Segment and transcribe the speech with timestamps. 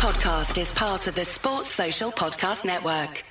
[0.00, 3.22] podcast is part of the Sports Social Podcast Network.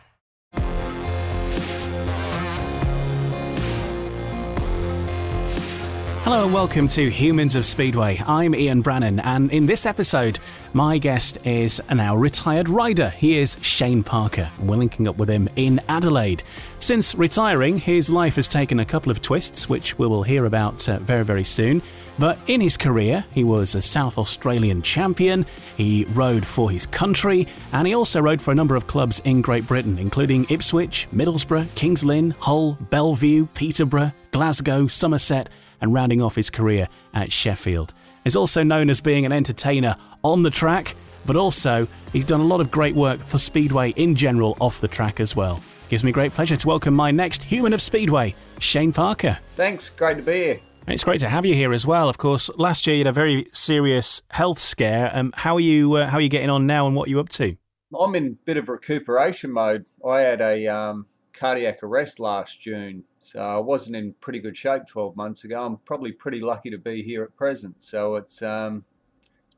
[6.21, 8.21] Hello and welcome to Humans of Speedway.
[8.23, 10.37] I'm Ian Brannan, and in this episode,
[10.73, 13.09] my guest is a now retired rider.
[13.09, 14.47] He is Shane Parker.
[14.59, 16.43] We're linking up with him in Adelaide.
[16.79, 20.87] Since retiring, his life has taken a couple of twists, which we will hear about
[20.87, 21.81] uh, very, very soon.
[22.19, 25.45] But in his career, he was a South Australian champion,
[25.77, 29.41] he rode for his country, and he also rode for a number of clubs in
[29.41, 35.47] Great Britain, including Ipswich, Middlesbrough, Kings Lynn, Hull, Belle Vue, Peterborough, Glasgow, Somerset
[35.81, 37.93] and rounding off his career at Sheffield.
[38.25, 42.45] He's also known as being an entertainer on the track, but also he's done a
[42.45, 45.61] lot of great work for Speedway in general off the track as well.
[45.87, 49.39] Gives me great pleasure to welcome my next human of Speedway, Shane Parker.
[49.55, 50.59] Thanks, great to be here.
[50.89, 52.09] It's great to have you here as well.
[52.09, 55.11] Of course, last year you had a very serious health scare.
[55.13, 55.93] Um, how are you?
[55.93, 57.55] Uh, how are you getting on now, and what are you up to?
[57.97, 59.85] I'm in a bit of recuperation mode.
[60.03, 64.87] I had a um, cardiac arrest last June, so I wasn't in pretty good shape
[64.87, 65.63] 12 months ago.
[65.63, 67.75] I'm probably pretty lucky to be here at present.
[67.83, 68.83] So it's um,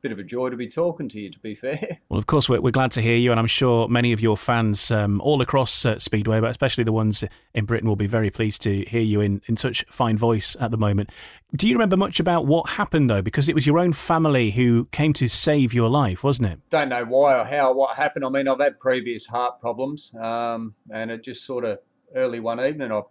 [0.02, 1.98] bit of a joy to be talking to you, to be fair.
[2.08, 4.36] Well, of course, we're, we're glad to hear you, and I'm sure many of your
[4.36, 8.28] fans um, all across uh, Speedway, but especially the ones in Britain, will be very
[8.28, 11.08] pleased to hear you in, in such fine voice at the moment.
[11.56, 13.22] Do you remember much about what happened, though?
[13.22, 16.60] Because it was your own family who came to save your life, wasn't it?
[16.68, 18.26] Don't know why or how, what happened.
[18.26, 21.78] I mean, I've had previous heart problems, um, and it just sort of
[22.14, 23.02] early one evening, I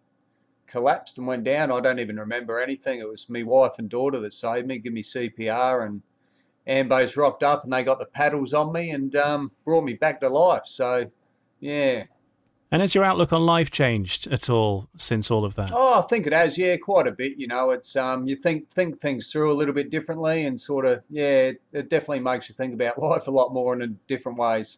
[0.68, 1.72] collapsed and went down.
[1.72, 3.00] I don't even remember anything.
[3.00, 6.02] It was my wife and daughter that saved me, give me CPR, and
[6.68, 10.22] Ambos rocked up and they got the paddles on me and um, brought me back
[10.22, 10.64] to life.
[10.66, 11.10] So,
[11.60, 12.04] yeah.
[12.74, 15.72] And has your outlook on life changed at all since all of that?
[15.74, 16.58] Oh, I think it has.
[16.58, 17.38] Yeah, quite a bit.
[17.38, 20.86] You know, it's um, you think think things through a little bit differently, and sort
[20.86, 24.78] of yeah, it definitely makes you think about life a lot more in different ways.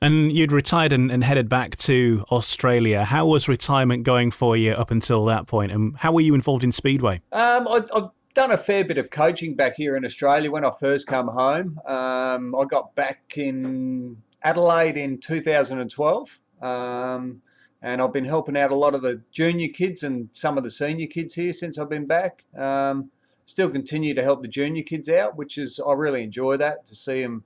[0.00, 3.04] And you'd retired and, and, headed back to Australia.
[3.04, 5.72] How was retirement going for you up until that point?
[5.72, 7.20] And how were you involved in Speedway?
[7.32, 10.70] Um, I, have done a fair bit of coaching back here in Australia when I
[10.78, 11.76] first come home.
[11.84, 16.38] Um, I got back in Adelaide in 2012.
[16.62, 17.42] Um,
[17.82, 20.70] and I've been helping out a lot of the junior kids and some of the
[20.70, 22.44] senior kids here since I've been back.
[22.56, 23.10] Um,
[23.46, 26.94] still continue to help the junior kids out, which is, I really enjoy that to
[26.94, 27.42] see them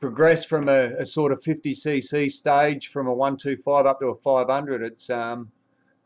[0.00, 4.82] progress from a, a, sort of 50cc stage from a 125 up to a 500.
[4.82, 5.52] It's um,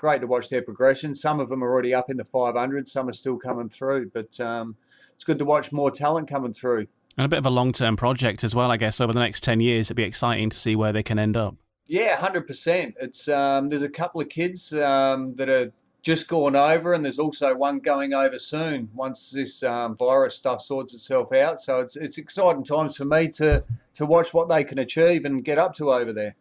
[0.01, 1.15] great to watch their progression.
[1.15, 4.41] Some of them are already up in the 500, some are still coming through, but
[4.41, 4.75] um,
[5.15, 6.87] it's good to watch more talent coming through.
[7.19, 9.45] And a bit of a long term project as well, I guess, over the next
[9.45, 9.89] 10 years.
[9.89, 11.55] It'd be exciting to see where they can end up.
[11.87, 12.95] Yeah, 100%.
[12.99, 15.71] It's um, There's a couple of kids um, that are
[16.03, 20.63] just gone over, and there's also one going over soon once this um, virus stuff
[20.63, 21.61] sorts itself out.
[21.61, 23.63] So it's it's exciting times for me to
[23.95, 26.37] to watch what they can achieve and get up to over there.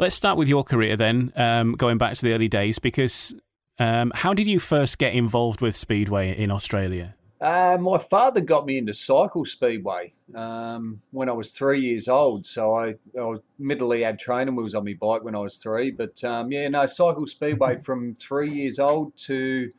[0.00, 3.34] Let's start with your career then, um, going back to the early days, because
[3.78, 7.14] um, how did you first get involved with speedway in Australia?
[7.38, 12.46] Uh, my father got me into cycle speedway um, when I was three years old.
[12.46, 15.90] So I, I was middle had training wheels on my bike when I was three.
[15.90, 19.70] But um, yeah, no, cycle speedway from three years old to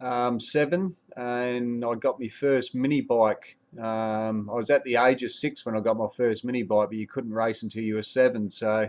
[0.00, 0.96] um, seven.
[1.18, 3.58] And I got my first mini bike.
[3.78, 6.88] Um, I was at the age of six when I got my first mini bike,
[6.88, 8.50] but you couldn't race until you were seven.
[8.50, 8.88] So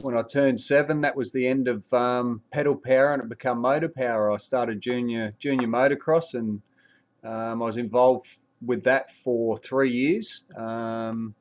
[0.00, 3.58] when I turned seven, that was the end of um, pedal power and it became
[3.58, 4.32] motor power.
[4.32, 6.60] I started junior junior motocross and
[7.24, 8.26] um, I was involved
[8.64, 10.44] with that for three years.
[10.56, 11.34] Um,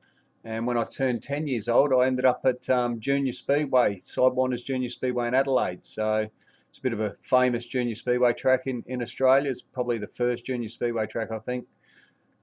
[0.43, 4.63] and when I turned 10 years old, I ended up at um, Junior Speedway, Sidewinders
[4.63, 5.83] Junior Speedway in Adelaide.
[5.83, 6.29] So
[6.75, 9.49] it's a bit of a famous junior speedway track in, in Australia.
[9.49, 11.65] It's probably the first junior speedway track, I think.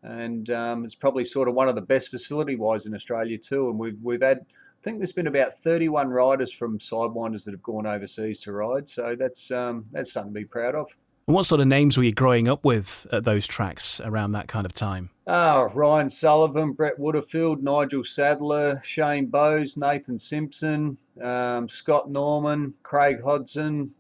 [0.02, 3.68] And um, it's probably sort of one of the best facility wise in Australia, too.
[3.68, 4.46] And we've, we've had,
[4.82, 8.88] I think there's been about 31 riders from Sidewinders that have gone overseas to ride.
[8.88, 10.88] So that's, um, that's something to be proud of.
[11.28, 14.48] And what sort of names were you growing up with at those tracks around that
[14.48, 15.10] kind of time?
[15.28, 23.22] Oh, Ryan Sullivan, Brett Woodifield, Nigel Sadler, Shane Bowes, Nathan Simpson, um, Scott Norman, Craig
[23.22, 23.92] Hodson,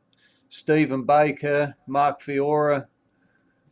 [0.50, 2.86] Stephen Baker, Mark Fiora.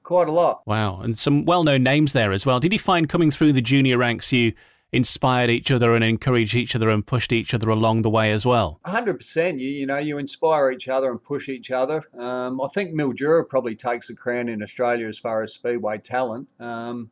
[0.05, 0.63] Quite a lot.
[0.65, 1.01] Wow.
[1.01, 2.61] And some well known names there as well.
[2.61, 4.53] Did you find coming through the junior ranks you
[4.93, 8.45] inspired each other and encouraged each other and pushed each other along the way as
[8.45, 8.81] well?
[8.87, 9.61] 100%.
[9.61, 12.03] You, you know, you inspire each other and push each other.
[12.19, 16.49] Um, I think Mildura probably takes the crown in Australia as far as speedway talent.
[16.59, 17.11] Um,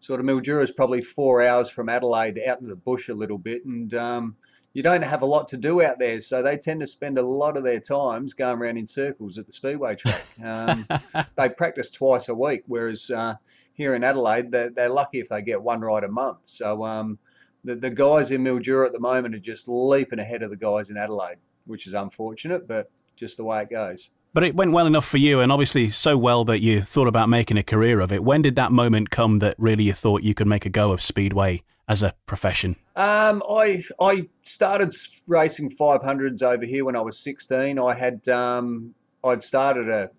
[0.00, 3.38] sort of Mildura is probably four hours from Adelaide out in the bush a little
[3.38, 3.64] bit.
[3.64, 4.36] And um,
[4.74, 7.22] you don't have a lot to do out there, so they tend to spend a
[7.22, 10.24] lot of their times going around in circles at the speedway track.
[10.44, 10.86] Um,
[11.36, 13.34] they practice twice a week, whereas uh,
[13.74, 16.38] here in Adelaide, they're, they're, lucky if they get one ride a month.
[16.44, 17.18] So um,
[17.64, 20.90] the, the guys in Mildura at the moment are just leaping ahead of the guys
[20.90, 24.10] in Adelaide, which is unfortunate, but just the way it goes.
[24.32, 27.28] But it went well enough for you, and obviously so well that you thought about
[27.28, 28.24] making a career of it.
[28.24, 31.00] When did that moment come that really you thought you could make a go of
[31.00, 32.74] Speedway as a profession?
[32.96, 34.92] Um, I I started
[35.28, 37.78] racing 500s over here when I was 16.
[37.78, 40.10] I had um, I'd started a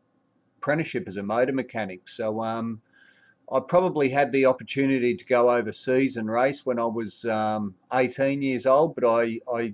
[0.60, 2.81] apprenticeship as a motor mechanic, so um,
[3.52, 8.42] I probably had the opportunity to go overseas and race when I was um, 18
[8.42, 9.74] years old, but I, I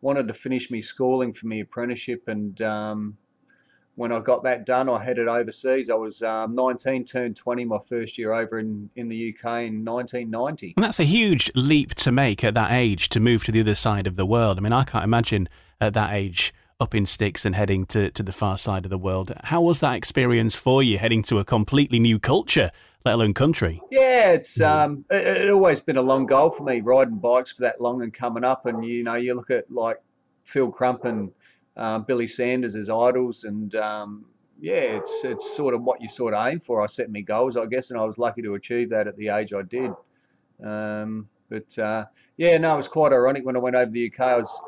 [0.00, 3.16] wanted to finish my schooling for my apprenticeship and um,
[3.98, 5.90] when I got that done, I headed overseas.
[5.90, 9.84] I was um, 19, turned 20 my first year over in, in the UK in
[9.84, 10.74] 1990.
[10.76, 13.74] And that's a huge leap to make at that age to move to the other
[13.74, 14.56] side of the world.
[14.56, 15.48] I mean, I can't imagine
[15.80, 18.98] at that age up in sticks and heading to, to the far side of the
[18.98, 19.32] world.
[19.42, 22.70] How was that experience for you, heading to a completely new culture,
[23.04, 23.80] let alone country?
[23.90, 27.62] Yeah, it's um, it, it always been a long goal for me, riding bikes for
[27.62, 28.66] that long and coming up.
[28.66, 30.02] And, you know, you look at like
[30.44, 31.30] Phil Crump and
[31.76, 34.24] um, Billy Sanders as idols and, um,
[34.60, 36.82] yeah, it's it's sort of what you sort of aim for.
[36.82, 39.28] I set me goals, I guess, and I was lucky to achieve that at the
[39.28, 39.92] age I did.
[40.64, 42.06] Um, but uh,
[42.36, 44.20] yeah, no, it was quite ironic when I went over to the UK.
[44.20, 44.60] I was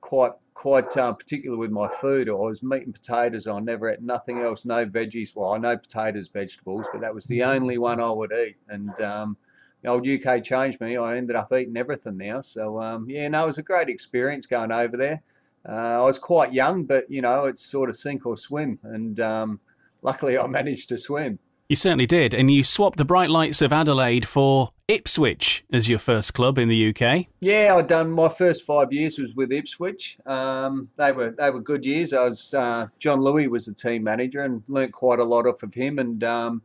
[0.00, 0.32] quite
[0.62, 2.28] quite uh, particular with my food.
[2.28, 3.48] I was meat and potatoes.
[3.48, 5.34] I never ate nothing else, no veggies.
[5.34, 8.58] Well, I know potatoes, vegetables, but that was the only one I would eat.
[8.68, 9.36] And um,
[9.82, 10.96] the old UK changed me.
[10.96, 12.42] I ended up eating everything now.
[12.42, 15.24] So um, yeah, no, it was a great experience going over there.
[15.68, 19.18] Uh, I was quite young, but you know, it's sort of sink or swim, and
[19.18, 19.58] um,
[20.00, 21.40] luckily I managed to swim.
[21.68, 25.98] You certainly did, and you swapped the bright lights of Adelaide for Ipswich as your
[25.98, 27.26] first club in the UK.
[27.40, 30.18] Yeah, I'd done my first five years was with Ipswich.
[30.26, 32.12] Um, they were they were good years.
[32.12, 35.62] I was uh, John Louis was the team manager and learnt quite a lot off
[35.62, 36.62] of him, and um,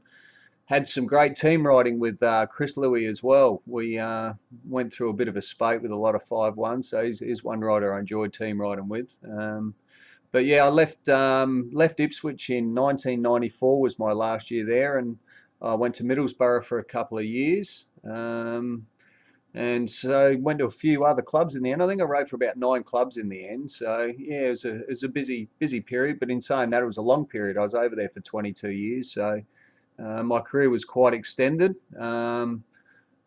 [0.67, 3.61] had some great team riding with uh, Chris Louis as well.
[3.65, 4.33] We uh,
[4.67, 7.21] went through a bit of a spate with a lot of five ones, so he's,
[7.21, 9.15] he's one rider I enjoyed team riding with.
[9.25, 9.75] Um,
[10.31, 15.17] but yeah, I left um, left Ipswich in 1994 was my last year there, and
[15.61, 17.85] I went to Middlesbrough for a couple of years.
[18.03, 18.87] Um,
[19.53, 21.81] and so went to a few other clubs in the end.
[21.81, 23.71] I think I rode for about nine clubs in the end.
[23.71, 26.19] So yeah, it was a it was a busy busy period.
[26.19, 27.57] But in saying that, it was a long period.
[27.57, 29.41] I was over there for 22 years, so
[29.97, 31.75] uh, my career was quite extended.
[31.97, 32.63] Um,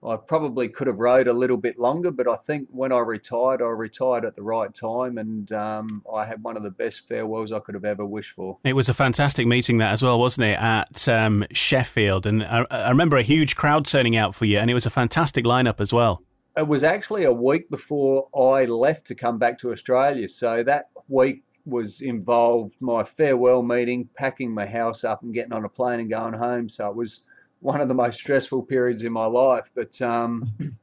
[0.03, 3.61] I probably could have rode a little bit longer, but I think when I retired,
[3.61, 7.53] I retired at the right time, and um, I had one of the best farewells
[7.53, 8.59] I could have ever wished for.
[8.65, 12.25] It was a fantastic meeting that as well, wasn't it, at um, Sheffield?
[12.25, 14.91] And I, I, remember a huge crowd turning out for you, and it was a
[14.91, 16.23] fantastic lineup as well.
[16.57, 20.87] It was actually a week before I left to come back to Australia, so that
[21.09, 26.01] week was involved my farewell meeting, packing my house up, and getting on a plane
[26.01, 26.71] and going home.
[26.71, 27.21] So it was
[27.61, 29.71] one of the most stressful periods in my life.
[29.75, 30.45] But um,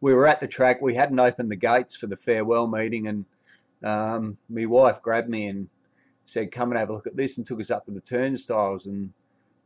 [0.00, 0.80] we were at the track.
[0.80, 3.24] We hadn't opened the gates for the farewell meeting, and
[3.82, 5.68] um, my wife grabbed me and
[6.26, 8.86] said, "Come and have a look at this," and took us up to the turnstiles,
[8.86, 9.12] and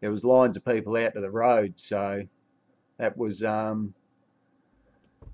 [0.01, 1.75] there was lines of people out to the road.
[1.77, 2.27] So
[2.99, 3.95] that was, um,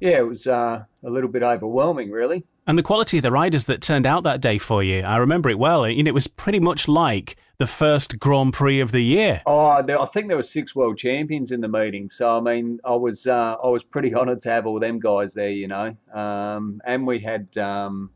[0.01, 2.45] yeah, it was uh, a little bit overwhelming, really.
[2.69, 5.49] And the quality of the riders that turned out that day for you, I remember
[5.49, 5.85] it well.
[5.85, 9.41] It was pretty much like the first Grand Prix of the year.
[9.47, 9.83] Oh, I
[10.13, 12.11] think there were six world champions in the meeting.
[12.11, 15.33] So I mean, I was uh, I was pretty honoured to have all them guys
[15.33, 15.97] there, you know.
[16.13, 18.11] Um, and we had um,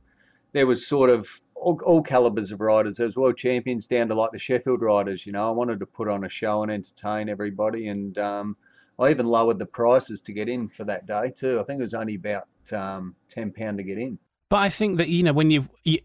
[0.52, 2.99] there was sort of all, all, calibers of riders.
[2.99, 5.25] There was world champions down to like the Sheffield riders.
[5.25, 8.59] You know, I wanted to put on a show and entertain everybody, and um,
[8.99, 11.59] I even lowered the prices to get in for that day too.
[11.59, 14.18] I think it was only about um, ten pound to get in.
[14.52, 16.00] But I think that you know when you've, you,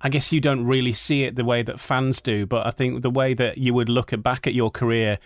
[0.00, 2.46] I guess you don't really see it the way that fans do.
[2.46, 5.20] But I think the way that you would look at back at your career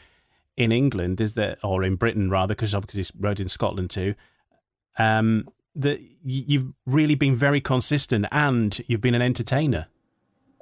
[0.59, 4.15] in England is that, or in Britain rather, because obviously rode in Scotland too.
[4.99, 9.87] Um, that you've really been very consistent and you've been an entertainer.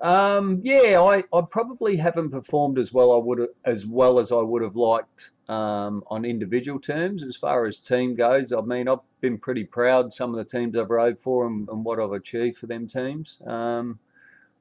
[0.00, 4.40] Um, yeah, I, I probably haven't performed as well I would as well as I
[4.40, 7.22] would have liked um, on individual terms.
[7.22, 10.76] As far as team goes, I mean, I've been pretty proud some of the teams
[10.76, 13.38] I've rode for and, and what I've achieved for them teams.
[13.46, 13.98] Um,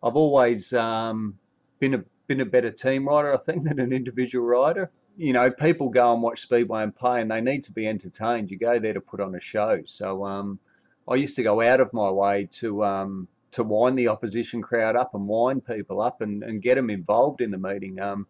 [0.02, 1.38] I've always um,
[1.80, 4.92] been a been a better team rider, I think, than an individual rider.
[5.16, 8.50] You know, people go and watch Speedway and pay, and they need to be entertained.
[8.50, 9.82] You go there to put on a show.
[9.86, 10.60] So um,
[11.08, 14.96] I used to go out of my way to um, to wind the opposition crowd
[14.96, 18.00] up and wind people up and, and get them involved in the meeting.
[18.00, 18.28] Um,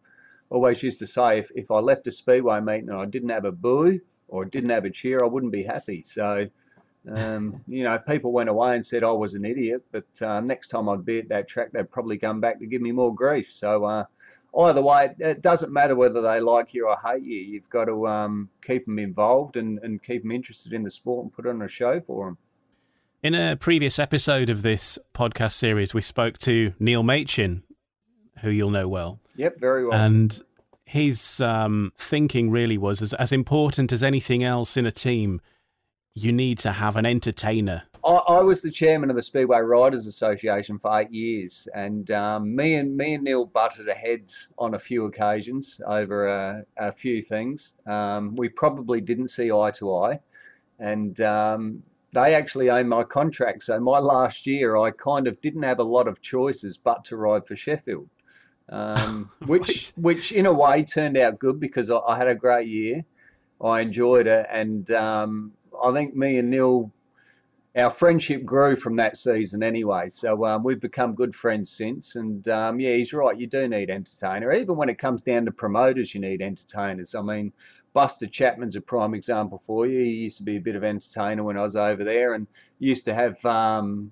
[0.53, 3.45] always used to say if, if I left a speedway meeting and I didn't have
[3.45, 6.01] a boo or didn't have a cheer, I wouldn't be happy.
[6.03, 6.47] So,
[7.11, 10.69] um, you know, people went away and said I was an idiot, but uh, next
[10.69, 13.51] time I'd be at that track, they'd probably come back to give me more grief.
[13.51, 14.05] So uh,
[14.57, 17.39] either way, it, doesn't matter whether they like you or hate you.
[17.39, 21.23] You've got to um, keep them involved and, and keep them interested in the sport
[21.23, 22.37] and put on a show for them.
[23.23, 27.63] In a previous episode of this podcast series, we spoke to Neil Machin,
[28.41, 29.19] who you'll know well.
[29.35, 29.99] Yep, very well.
[29.99, 30.41] And
[30.85, 35.41] his um, thinking really was as, as important as anything else in a team,
[36.13, 37.83] you need to have an entertainer.
[38.05, 42.55] I, I, was the chairman of the Speedway Riders Association for eight years, and um,
[42.55, 47.23] me and me and Neil butted heads on a few occasions over a, a few
[47.23, 47.73] things.
[47.87, 50.19] Um, we probably didn't see eye to eye,
[50.79, 51.81] and um,
[52.13, 53.63] they actually own my contract.
[53.63, 57.15] So my last year, I kind of didn't have a lot of choices but to
[57.15, 58.09] ride for Sheffield,
[58.69, 62.67] um, which which in a way turned out good because I, I had a great
[62.67, 63.05] year.
[63.61, 66.91] I enjoyed it, and um, I think me and Neil,
[67.75, 70.09] our friendship grew from that season anyway.
[70.09, 72.15] So um, we've become good friends since.
[72.15, 73.37] And um, yeah, he's right.
[73.37, 74.53] You do need entertainer.
[74.53, 77.15] Even when it comes down to promoters, you need entertainers.
[77.15, 77.53] I mean,
[77.93, 80.03] Buster Chapman's a prime example for you.
[80.03, 82.47] He used to be a bit of entertainer when I was over there, and
[82.79, 84.11] used to have um,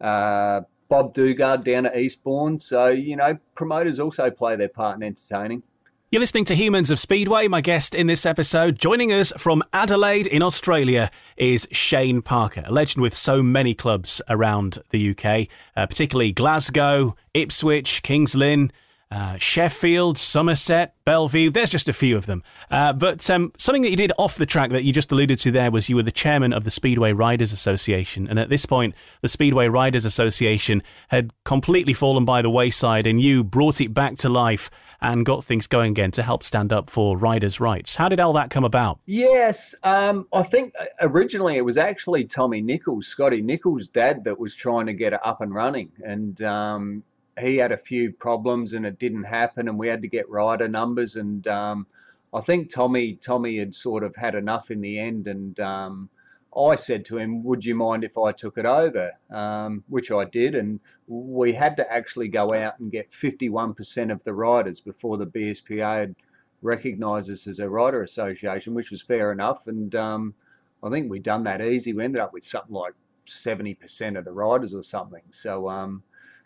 [0.00, 2.58] uh, Bob Dugard down at Eastbourne.
[2.58, 5.62] So you know, promoters also play their part in entertaining.
[6.10, 7.46] You're listening to Humans of Speedway.
[7.46, 12.72] My guest in this episode, joining us from Adelaide in Australia, is Shane Parker, a
[12.72, 18.72] legend with so many clubs around the UK, uh, particularly Glasgow, Ipswich, Kings Lynn.
[19.10, 21.50] Uh, Sheffield, Somerset, Belle Vue.
[21.50, 22.44] There's just a few of them.
[22.70, 25.50] Uh, but um, something that you did off the track that you just alluded to
[25.50, 28.28] there was you were the chairman of the Speedway Riders Association.
[28.28, 33.20] And at this point, the Speedway Riders Association had completely fallen by the wayside, and
[33.20, 36.88] you brought it back to life and got things going again to help stand up
[36.88, 37.96] for riders' rights.
[37.96, 39.00] How did all that come about?
[39.06, 44.38] Yes, um, I think uh, originally it was actually Tommy Nicholls, Scotty Nicholls' dad, that
[44.38, 45.90] was trying to get it up and running.
[46.04, 47.02] And um,
[47.40, 50.68] he had a few problems and it didn't happen, and we had to get rider
[50.68, 51.16] numbers.
[51.16, 51.86] And um,
[52.32, 56.10] I think Tommy Tommy had sort of had enough in the end, and um,
[56.56, 60.24] I said to him, "Would you mind if I took it over?" Um, which I
[60.24, 65.16] did, and we had to actually go out and get 51% of the riders before
[65.18, 66.14] the BSPA had
[66.62, 69.66] recognised us as a rider association, which was fair enough.
[69.66, 70.34] And um,
[70.82, 71.92] I think we'd done that easy.
[71.92, 72.94] We ended up with something like
[73.26, 75.22] 70% of the riders or something.
[75.30, 76.02] So um,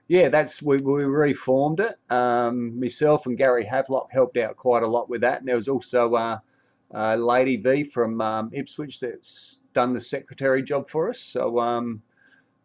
[0.09, 1.99] yeah, that's we, we reformed it.
[2.13, 5.69] Um, myself and Gary Havelock helped out quite a lot with that, and there was
[5.69, 6.39] also uh,
[6.95, 11.19] uh, Lady V from um, Ipswich that's done the secretary job for us.
[11.19, 12.03] So um,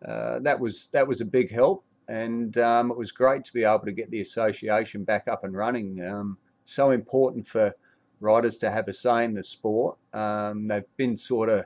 [0.05, 3.63] uh, that was that was a big help, and um, it was great to be
[3.63, 6.05] able to get the association back up and running.
[6.05, 7.73] Um, so important for
[8.19, 9.97] riders to have a say in the sport.
[10.13, 11.63] Um, they've been sort of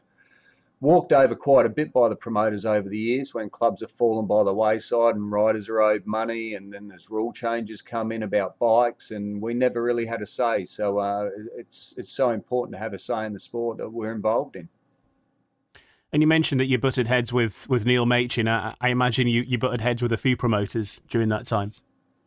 [0.83, 4.27] walked over quite a bit by the promoters over the years when clubs have fallen
[4.27, 8.23] by the wayside and riders are owed money and then there's rule changes come in
[8.23, 12.73] about bikes and we never really had a say so uh, it's it's so important
[12.73, 14.67] to have a say in the sport that we're involved in
[16.11, 18.47] and you mentioned that you butted heads with, with Neil Machin.
[18.47, 21.71] I, I imagine you, you butted heads with a few promoters during that time.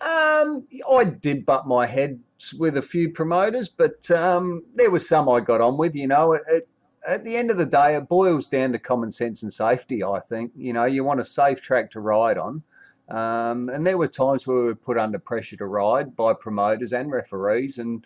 [0.00, 2.18] Um, I did butt my head
[2.58, 5.94] with a few promoters, but um, there was some I got on with.
[5.94, 6.68] You know, it, it,
[7.06, 10.02] at the end of the day, it boils down to common sense and safety.
[10.02, 12.62] I think you know you want a safe track to ride on,
[13.08, 16.92] um, and there were times where we were put under pressure to ride by promoters
[16.92, 18.04] and referees, and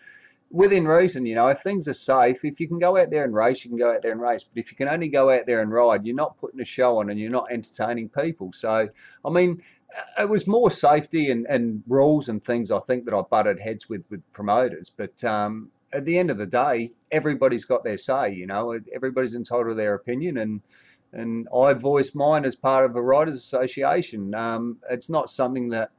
[0.51, 3.33] within reason, you know, if things are safe, if you can go out there and
[3.33, 4.43] race, you can go out there and race.
[4.43, 6.99] But if you can only go out there and ride, you're not putting a show
[6.99, 8.51] on and you're not entertaining people.
[8.53, 8.89] So,
[9.23, 9.63] I mean,
[10.19, 13.89] it was more safety and, and rules and things I think that I butted heads
[13.89, 14.91] with with promoters.
[14.95, 18.33] But um, at the end of the day, everybody's got their say.
[18.33, 20.61] You know, everybody's entitled to their opinion, and
[21.13, 24.33] and I voiced mine as part of a riders' association.
[24.33, 25.91] Um, it's not something that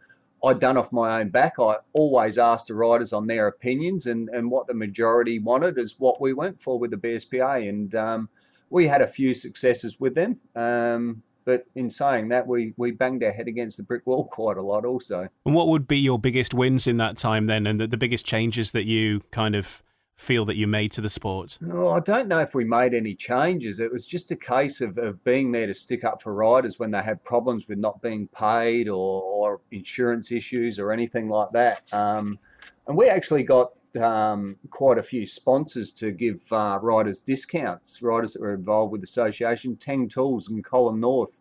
[0.45, 1.55] I'd done off my own back.
[1.59, 5.99] I always asked the writers on their opinions, and and what the majority wanted is
[5.99, 8.29] what we went for with the BSPA, and um,
[8.71, 10.39] we had a few successes with them.
[10.57, 14.57] Um, but in saying that, we, we banged our head against the brick wall quite
[14.57, 15.29] a lot also.
[15.45, 18.27] And what would be your biggest wins in that time then, and the, the biggest
[18.27, 19.83] changes that you kind of
[20.15, 21.59] feel that you made to the sport?
[21.71, 23.81] Oh, I don't know if we made any changes.
[23.81, 26.91] It was just a case of, of being there to stick up for riders when
[26.91, 31.93] they had problems with not being paid or, or insurance issues or anything like that.
[31.93, 32.39] Um,
[32.87, 38.33] and we actually got um, quite a few sponsors to give uh, riders discounts, riders
[38.33, 39.77] that were involved with the association.
[39.77, 41.41] Tang Tools and Colin North,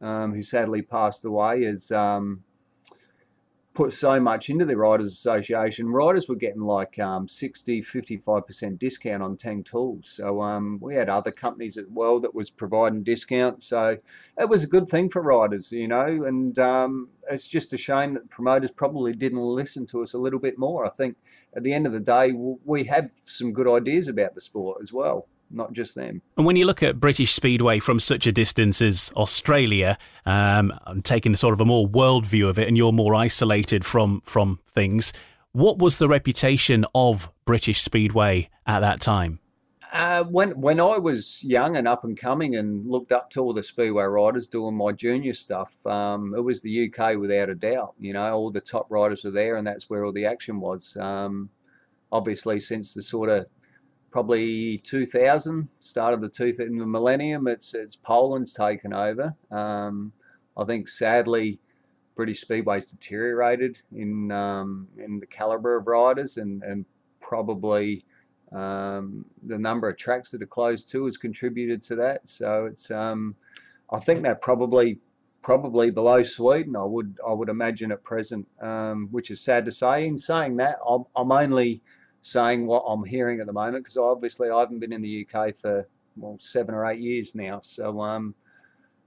[0.00, 2.42] um, who sadly passed away, as um,
[3.72, 5.88] put so much into the Riders Association.
[5.88, 10.10] Riders were getting like um, 60, 55% discount on Tang tools.
[10.10, 13.66] So um, we had other companies as well that was providing discounts.
[13.66, 13.96] So
[14.38, 18.14] it was a good thing for riders, you know, and um, it's just a shame
[18.14, 20.84] that promoters probably didn't listen to us a little bit more.
[20.84, 21.16] I think
[21.56, 24.92] at the end of the day, we have some good ideas about the sport as
[24.92, 26.22] well not just them.
[26.36, 31.34] And when you look at British Speedway from such a distance as Australia, um, taking
[31.34, 34.60] a sort of a more world view of it, and you're more isolated from from
[34.66, 35.12] things,
[35.52, 39.40] what was the reputation of British Speedway at that time?
[39.92, 43.52] Uh, when when I was young and up and coming and looked up to all
[43.52, 47.94] the speedway riders doing my junior stuff, um, it was the UK without a doubt.
[47.98, 50.96] You know, all the top riders were there, and that's where all the action was.
[50.96, 51.50] Um,
[52.12, 53.46] obviously, since the sort of
[54.12, 59.34] probably 2000, start of the 2000 the millennium, it's it's Poland's taken over.
[59.50, 60.12] Um,
[60.56, 61.58] I think sadly,
[62.14, 66.84] British Speedway's deteriorated in um, in the caliber of riders and and
[67.20, 68.04] probably
[68.52, 72.28] um, the number of tracks that are closed too has contributed to that.
[72.28, 73.36] So it's um,
[73.90, 74.98] I think that probably
[75.42, 76.76] probably below Sweden.
[76.76, 80.06] I would I would imagine at present, um, which is sad to say.
[80.06, 81.82] In saying that, I'm, I'm only
[82.22, 85.56] saying what I'm hearing at the moment because obviously I haven't been in the UK
[85.56, 87.60] for well seven or eight years now.
[87.62, 88.34] So, um,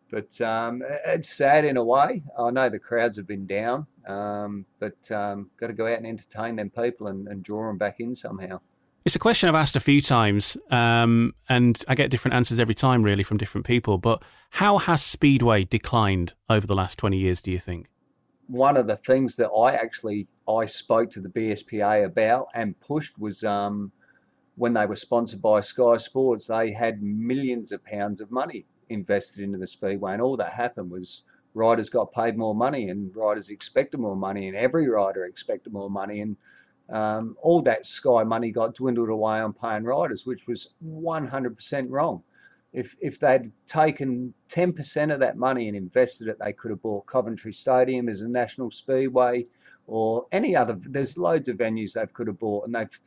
[0.10, 2.24] but um, it's sad in a way.
[2.38, 6.08] I know the crowds have been down, um, but um, got to go out and
[6.08, 8.60] entertain them people and, and, draw them back in somehow.
[9.06, 12.74] It's a question I've asked a few times, um, and I get different answers every
[12.74, 13.98] time, really, from different people.
[13.98, 17.88] But how has Speedway declined over the last 20 years, do you think?
[18.48, 23.18] one of the things that I actually I spoke to the BSPA about and pushed
[23.18, 23.92] was um,
[24.56, 29.44] when they were sponsored by Sky Sports, they had millions of pounds of money invested
[29.44, 33.50] into the speedway, and all that happened was riders got paid more money, and riders
[33.50, 36.36] expected more money, and every rider expected more money, and
[36.94, 42.24] um, all that Sky money got dwindled away on paying riders, which was 100% wrong
[42.74, 47.06] if if they'd taken 10% of that money and invested it, they could have bought
[47.06, 49.46] Coventry Stadium as a national speedway
[49.86, 50.78] or any other.
[50.80, 53.00] There's loads of venues they could have bought, and they've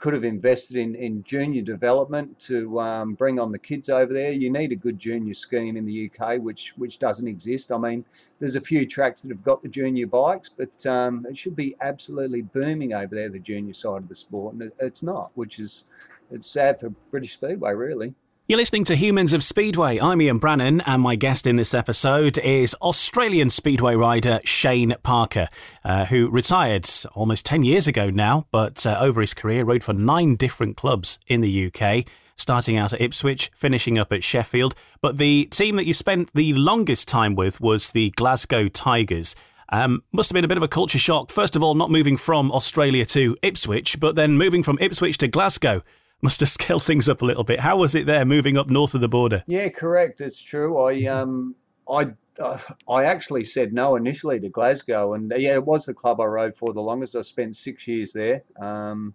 [0.00, 4.32] could have invested in, in junior development to um, bring on the kids over there.
[4.32, 7.70] You need a good junior scheme in the UK, which which doesn't exist.
[7.70, 8.04] I mean,
[8.38, 11.76] there's a few tracks that have got the junior bikes, but um, it should be
[11.82, 15.58] absolutely booming over there, the junior side of the sport, and it, it's not, which
[15.58, 15.84] is
[16.30, 18.14] it's sad for British Speedway, really.
[18.50, 20.00] You're listening to Humans of Speedway.
[20.00, 25.48] I'm Ian Brannan, and my guest in this episode is Australian Speedway rider Shane Parker,
[25.84, 29.92] uh, who retired almost 10 years ago now, but uh, over his career rode for
[29.92, 34.74] nine different clubs in the UK, starting out at Ipswich, finishing up at Sheffield.
[35.00, 39.36] But the team that you spent the longest time with was the Glasgow Tigers.
[39.68, 41.30] Um, must have been a bit of a culture shock.
[41.30, 45.28] First of all, not moving from Australia to Ipswich, but then moving from Ipswich to
[45.28, 45.82] Glasgow
[46.22, 47.60] must have scaled things up a little bit.
[47.60, 49.44] How was it there, moving up north of the border?
[49.46, 50.20] Yeah, correct.
[50.20, 50.78] It's true.
[50.78, 51.54] I um,
[51.88, 56.20] I uh, I actually said no initially to Glasgow, and yeah, it was the club
[56.20, 57.16] I rode for the longest.
[57.16, 58.42] I spent six years there.
[58.60, 59.14] Um,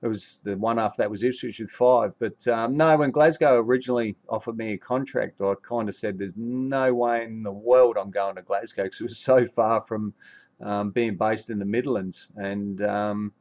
[0.00, 2.12] it was the one after that was Ipswich with five.
[2.18, 6.36] But um, no, when Glasgow originally offered me a contract, I kind of said, "There's
[6.36, 10.14] no way in the world I'm going to Glasgow because it was so far from
[10.62, 13.32] um, being based in the Midlands." And um,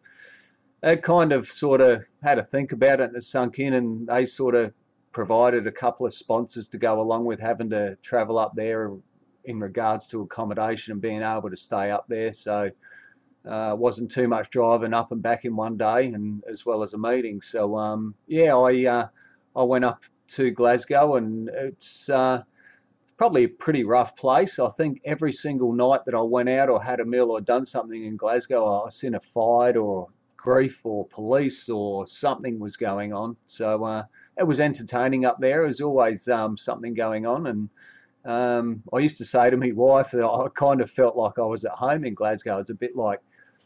[0.84, 4.08] it kind of sort of had to think about it and it sunk in, and
[4.08, 4.74] they sort of
[5.12, 8.92] provided a couple of sponsors to go along with having to travel up there
[9.46, 12.34] in regards to accommodation and being able to stay up there.
[12.34, 12.70] So
[13.48, 16.94] uh, wasn't too much driving up and back in one day, and as well as
[16.94, 17.42] a meeting.
[17.42, 19.08] So um, yeah, I uh,
[19.56, 22.44] I went up to Glasgow, and it's uh,
[23.18, 24.60] probably a pretty rough place.
[24.60, 27.66] I think every single night that I went out or had a meal or done
[27.66, 33.13] something in Glasgow, I seen a fight or grief or police or something was going
[33.13, 33.36] on.
[33.47, 34.04] So uh,
[34.38, 35.58] it was entertaining up there.
[35.58, 37.47] There was always um, something going on.
[37.47, 37.69] And
[38.23, 41.43] um, I used to say to my wife that I kind of felt like I
[41.43, 42.56] was at home in Glasgow.
[42.56, 43.19] It was a bit like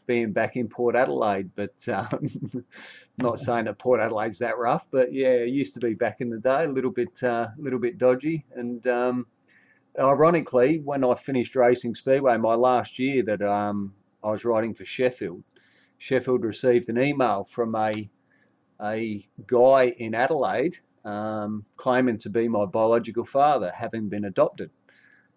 [0.06, 2.64] being back in Port Adelaide, but um,
[3.18, 4.86] not saying that Port Adelaide's that rough.
[4.90, 7.78] But yeah, it used to be back in the day, a little bit, uh, little
[7.78, 8.44] bit dodgy.
[8.54, 9.26] And um,
[9.98, 14.84] ironically, when I finished racing speedway, my last year that um, I was riding for
[14.84, 15.42] Sheffield,
[16.02, 18.10] Sheffield received an email from a
[18.82, 24.70] a guy in Adelaide um, claiming to be my biological father, having been adopted.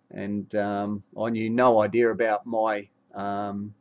[0.10, 3.76] And um, I knew no idea about my um,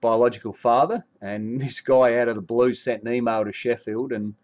[0.00, 1.04] biological father.
[1.20, 4.34] And this guy out of the blue sent an email to Sheffield, and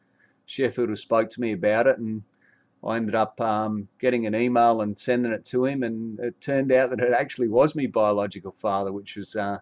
[0.45, 1.99] Sheffield spoke to me about it.
[1.99, 2.25] And
[2.85, 5.85] I ended up um, getting an email and sending it to him.
[5.85, 9.59] And it turned out that it actually was my biological father, which was uh,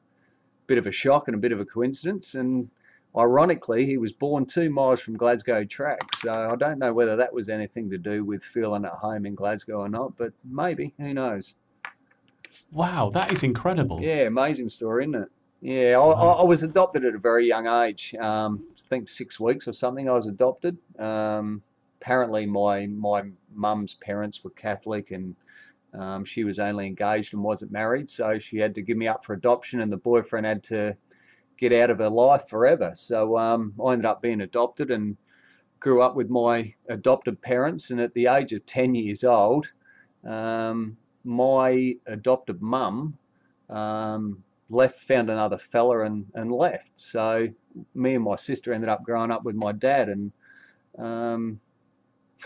[0.66, 2.34] bit of a shock and a bit of a coincidence.
[2.34, 2.70] And
[3.16, 6.00] ironically, he was born two miles from Glasgow track.
[6.16, 9.34] So I don't know whether that was anything to do with feeling at home in
[9.34, 10.94] Glasgow or not, but maybe.
[10.98, 11.54] Who knows?
[12.70, 14.00] Wow, that is incredible.
[14.00, 15.28] Yeah, amazing story, isn't it?
[15.60, 18.14] Yeah, I, I, I was adopted at a very young age.
[18.20, 20.08] Um, I think six weeks or something.
[20.08, 20.76] I was adopted.
[20.98, 21.62] Um,
[22.00, 23.22] apparently, my my
[23.54, 25.36] mum's parents were Catholic, and
[25.98, 29.24] um, she was only engaged and wasn't married, so she had to give me up
[29.24, 30.96] for adoption, and the boyfriend had to
[31.56, 32.92] get out of her life forever.
[32.96, 35.16] So um, I ended up being adopted and
[35.78, 37.90] grew up with my adopted parents.
[37.90, 39.70] And at the age of ten years old,
[40.26, 43.16] um, my adopted mum
[43.70, 46.90] um, left, found another fella, and, and left.
[46.94, 47.48] So
[47.94, 50.32] me and my sister ended up growing up with my dad, and
[50.98, 51.60] um,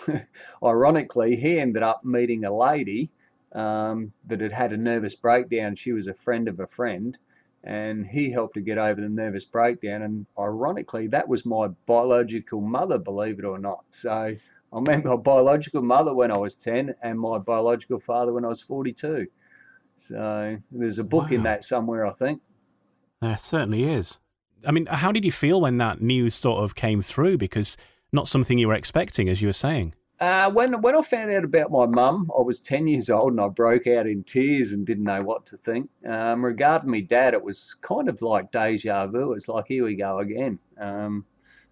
[0.63, 3.11] ironically, he ended up meeting a lady
[3.53, 5.77] um, that had had a nervous breakdown.
[5.77, 7.17] She was a friend of a friend,
[7.65, 10.03] and he helped her get over the nervous breakdown.
[10.03, 13.85] And ironically, that was my biological mother, believe it or not.
[13.91, 14.37] So
[14.73, 18.49] I met my biological mother when I was 10 and my biological father when I
[18.49, 19.27] was 42.
[19.97, 21.37] So there's a book wow.
[21.37, 22.41] in that somewhere, I think.
[23.21, 24.21] There certainly is.
[24.67, 27.39] I mean, how did you feel when that news sort of came through?
[27.39, 27.77] Because
[28.13, 29.95] not something you were expecting, as you were saying.
[30.21, 33.41] Uh, when when I found out about my mum, I was ten years old and
[33.41, 35.91] I broke out in tears and didn't know what to think.
[36.09, 39.33] Um, regarding my dad, it was kind of like deja vu.
[39.35, 40.59] It's like here we go again.
[40.81, 41.25] Um,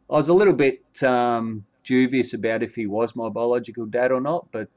[0.09, 4.21] I was a little bit um, dubious about if he was my biological dad or
[4.21, 4.69] not, but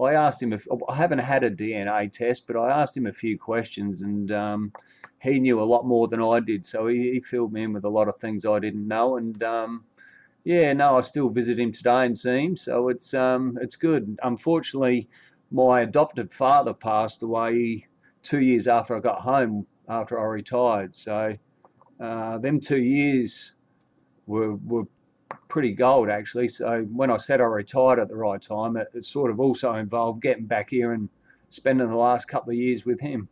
[0.00, 3.12] I asked him if I haven't had a DNA test, but I asked him a
[3.12, 4.72] few questions, and um,
[5.20, 6.64] he knew a lot more than I did.
[6.64, 9.42] So he, he, filled me in with a lot of things I didn't know, and
[9.42, 9.84] um,
[10.44, 14.18] yeah, no, I still visit him today and see him, so it's um, it's good.
[14.22, 15.08] Unfortunately,
[15.50, 17.86] my adopted father passed away
[18.22, 20.94] two years after I got home after I retired.
[20.94, 21.34] So
[22.00, 23.54] uh, them two years
[24.26, 24.84] were were
[25.48, 26.48] pretty gold actually.
[26.48, 29.74] So when I said I retired at the right time, it, it sort of also
[29.74, 31.08] involved getting back here and
[31.50, 33.28] spending the last couple of years with him.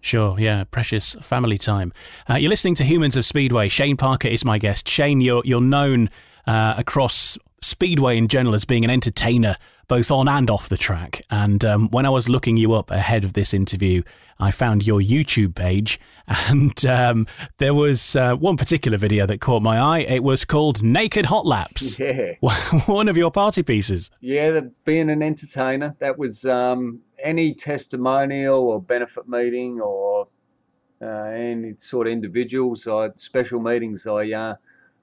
[0.00, 1.92] Sure, yeah, precious family time.
[2.28, 3.68] Uh, you're listening to Humans of Speedway.
[3.68, 4.88] Shane Parker is my guest.
[4.88, 6.10] Shane, you're you're known
[6.46, 11.22] uh, across Speedway in general as being an entertainer, both on and off the track.
[11.30, 14.02] And um, when I was looking you up ahead of this interview,
[14.40, 17.26] I found your YouTube page, and um,
[17.58, 20.00] there was uh, one particular video that caught my eye.
[20.00, 22.00] It was called Naked Hot Laps.
[22.00, 22.32] Yeah.
[22.86, 24.10] one of your party pieces.
[24.20, 30.26] Yeah, being an entertainer, that was um, any testimonial or benefit meeting or
[31.00, 34.32] uh, any sort of individuals, or special meetings, I.
[34.32, 34.54] Uh,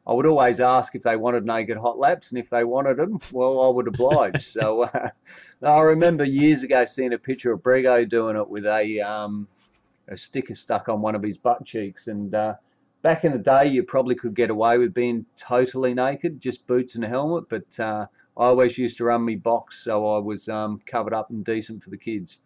[0.07, 3.19] I would always ask if they wanted naked hot laps, and if they wanted them,
[3.31, 4.45] well, I would oblige.
[4.45, 5.09] so uh,
[5.61, 9.47] I remember years ago seeing a picture of Brego doing it with a um,
[10.07, 12.55] a sticker stuck on one of his butt cheeks, and uh,
[13.01, 16.95] back in the day, you probably could get away with being totally naked, just boots
[16.95, 18.05] and a helmet, but uh,
[18.37, 21.83] I always used to run me box, so I was um, covered up and decent
[21.83, 22.39] for the kids.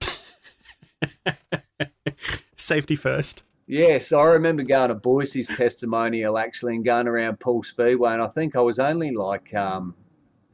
[2.56, 3.42] Safety first.
[3.70, 8.26] Yes, I remember going to Boycey's testimonial actually and going around Poole Speedway, and I
[8.26, 9.94] think I was only like um,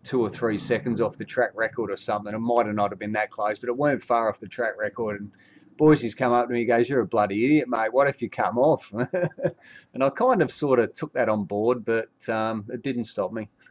[0.05, 2.35] two or three seconds off the track record or something.
[2.35, 4.75] It might have not have been that close, but it weren't far off the track
[4.79, 5.19] record.
[5.19, 5.31] And
[5.79, 7.91] Boycey's come up to me, he goes, "You're a bloody idiot, mate.
[7.91, 8.93] What if you come off?"
[9.95, 13.33] and I kind of sort of took that on board, but um, it didn't stop
[13.33, 13.49] me.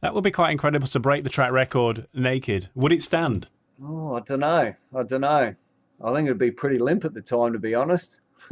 [0.00, 2.70] that would be quite incredible to break the track record naked.
[2.74, 3.50] Would it stand?
[3.84, 4.72] Oh, I don't know.
[4.96, 5.54] I don't know.
[6.04, 8.20] I think it'd be pretty limp at the time, to be honest.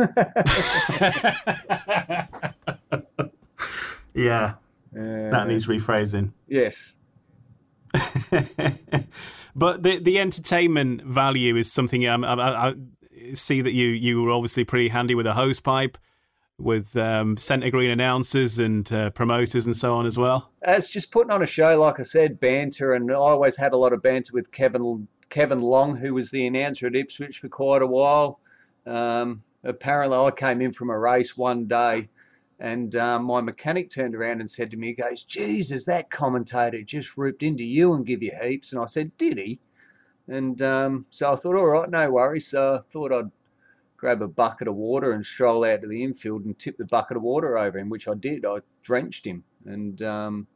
[4.14, 4.54] yeah,
[4.94, 6.32] uh, that needs rephrasing.
[6.48, 6.96] Yes.
[9.54, 12.74] but the the entertainment value is something um, I, I,
[13.34, 15.98] see that you you were obviously pretty handy with a hose pipe,
[16.58, 20.50] with um, centre green announcers and uh, promoters and so on as well.
[20.62, 23.76] It's just putting on a show, like I said, banter, and I always had a
[23.76, 27.80] lot of banter with Kevin Kevin Long, who was the announcer at Ipswich for quite
[27.80, 28.38] a while.
[28.86, 32.10] Um, apparently, I came in from a race one day,
[32.60, 36.82] and um, my mechanic turned around and said to me, he goes, Jesus, that commentator
[36.82, 38.72] just ripped into you and give you heaps.
[38.72, 39.58] And I said, Did he?
[40.28, 42.48] And um, so I thought, all right, no worries.
[42.48, 43.30] So I thought I'd
[43.96, 47.16] grab a bucket of water and stroll out to the infield and tip the bucket
[47.16, 48.44] of water over him, which I did.
[48.44, 49.44] I drenched him.
[49.64, 50.46] And um,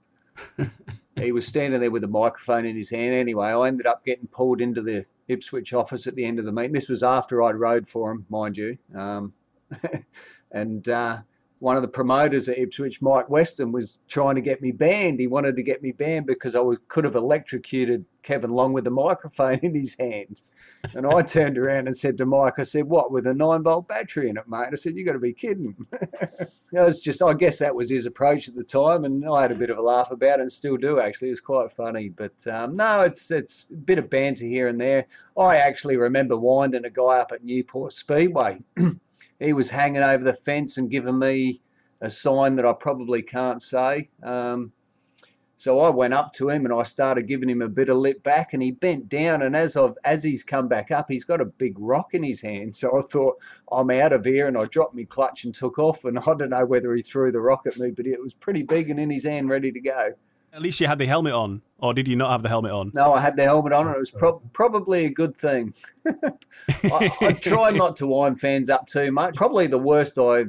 [1.16, 3.14] he was standing there with a microphone in his hand.
[3.14, 6.52] Anyway, I ended up getting pulled into the Ipswich office at the end of the
[6.52, 6.72] meeting.
[6.72, 8.76] This was after I'd rode for him, mind you.
[8.94, 9.32] Um,
[10.52, 11.18] and uh,
[11.58, 15.18] one of the promoters at Ipswich, Mike Weston, was trying to get me banned.
[15.18, 18.86] He wanted to get me banned because I was, could have electrocuted Kevin Long with
[18.86, 20.42] a microphone in his hand.
[20.94, 23.88] And I turned around and said to Mike, I said, What, with a nine volt
[23.88, 24.68] battery in it, mate?
[24.72, 25.74] I said, you got to be kidding.
[25.92, 29.04] it was just, I guess that was his approach at the time.
[29.04, 31.28] And I had a bit of a laugh about it and still do, actually.
[31.28, 32.08] It was quite funny.
[32.08, 35.06] But um, no, it's, it's a bit of banter here and there.
[35.36, 38.60] I actually remember winding a guy up at Newport Speedway.
[39.40, 41.60] he was hanging over the fence and giving me
[42.00, 44.10] a sign that I probably can't say.
[44.22, 44.72] Um,
[45.58, 48.22] so I went up to him and I started giving him a bit of lip
[48.22, 49.42] back, and he bent down.
[49.42, 52.42] And as I've as he's come back up, he's got a big rock in his
[52.42, 52.76] hand.
[52.76, 53.36] So I thought
[53.72, 56.04] I'm out of here, and I dropped my clutch and took off.
[56.04, 58.62] And I don't know whether he threw the rock at me, but it was pretty
[58.62, 60.12] big and in his hand, ready to go.
[60.52, 62.90] At least you had the helmet on, or did you not have the helmet on?
[62.94, 65.74] No, I had the helmet on, and it was pro- probably a good thing.
[66.84, 69.34] I, I try not to wind fans up too much.
[69.34, 70.44] Probably the worst I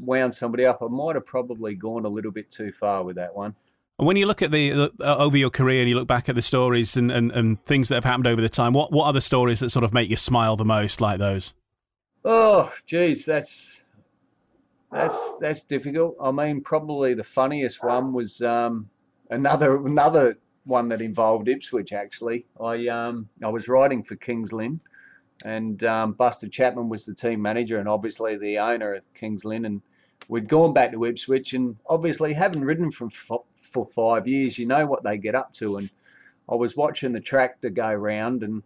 [0.00, 0.82] wound somebody up.
[0.82, 3.54] I might have probably gone a little bit too far with that one.
[4.04, 6.34] When you look at the, the uh, over your career and you look back at
[6.34, 9.12] the stories and, and, and things that have happened over the time, what what are
[9.12, 11.54] the stories that sort of make you smile the most, like those?
[12.24, 13.80] Oh, geez, that's
[14.90, 16.16] that's that's difficult.
[16.20, 18.90] I mean, probably the funniest one was um,
[19.30, 21.92] another another one that involved Ipswich.
[21.92, 24.80] Actually, I um, I was riding for Kings Lynn,
[25.44, 29.64] and um, Buster Chapman was the team manager and obviously the owner of Kings Lynn,
[29.64, 29.82] and
[30.28, 34.86] we'd gone back to Ipswich, and obviously having ridden from for five years, you know
[34.86, 35.78] what they get up to.
[35.78, 35.90] And
[36.48, 38.62] I was watching the tractor go round, and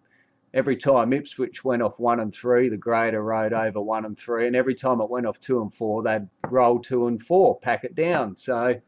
[0.52, 4.46] every time Ipswich went off one and three, the grader rode over one and three,
[4.46, 7.84] and every time it went off two and four, they'd roll two and four, pack
[7.84, 8.36] it down.
[8.36, 8.80] So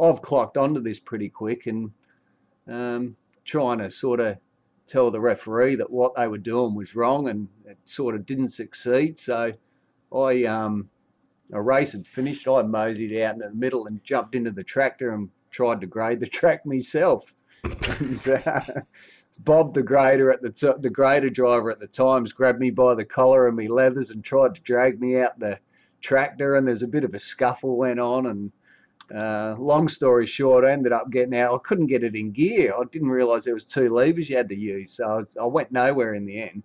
[0.00, 1.92] I've clocked onto this pretty quick and
[2.68, 4.38] um, trying to sort of
[4.86, 8.48] tell the referee that what they were doing was wrong, and it sort of didn't
[8.48, 9.18] succeed.
[9.18, 9.52] So
[10.14, 10.90] I um,
[11.52, 12.48] a race had finished.
[12.48, 16.20] I moseyed out in the middle and jumped into the tractor and tried to grade
[16.20, 17.34] the track myself.
[18.00, 18.60] and, uh,
[19.38, 22.94] Bob, the grader at the t- the grader driver at the times, grabbed me by
[22.94, 25.58] the collar and me leathers and tried to drag me out the
[26.00, 26.54] tractor.
[26.54, 28.26] And there's a bit of a scuffle went on.
[28.26, 28.52] And
[29.14, 31.54] uh, long story short, I ended up getting out.
[31.54, 32.74] I couldn't get it in gear.
[32.74, 35.46] I didn't realise there was two levers you had to use, so I, was, I
[35.46, 36.62] went nowhere in the end.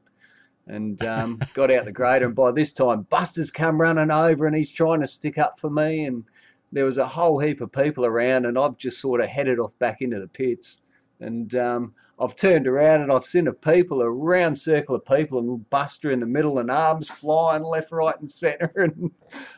[0.70, 2.28] And um, got out the grader.
[2.28, 5.70] And by this time, Buster's come running over and he's trying to stick up for
[5.70, 6.06] me.
[6.06, 6.24] And
[6.72, 9.78] there was a whole heap of people around, and I've just sort of headed off
[9.80, 10.82] back into the pits.
[11.20, 15.40] And um, I've turned around and I've seen a people, a round circle of people,
[15.40, 18.72] and Buster in the middle, and arms flying left, right, and centre.
[18.76, 19.12] And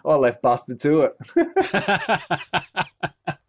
[0.05, 2.21] I left Buster to it.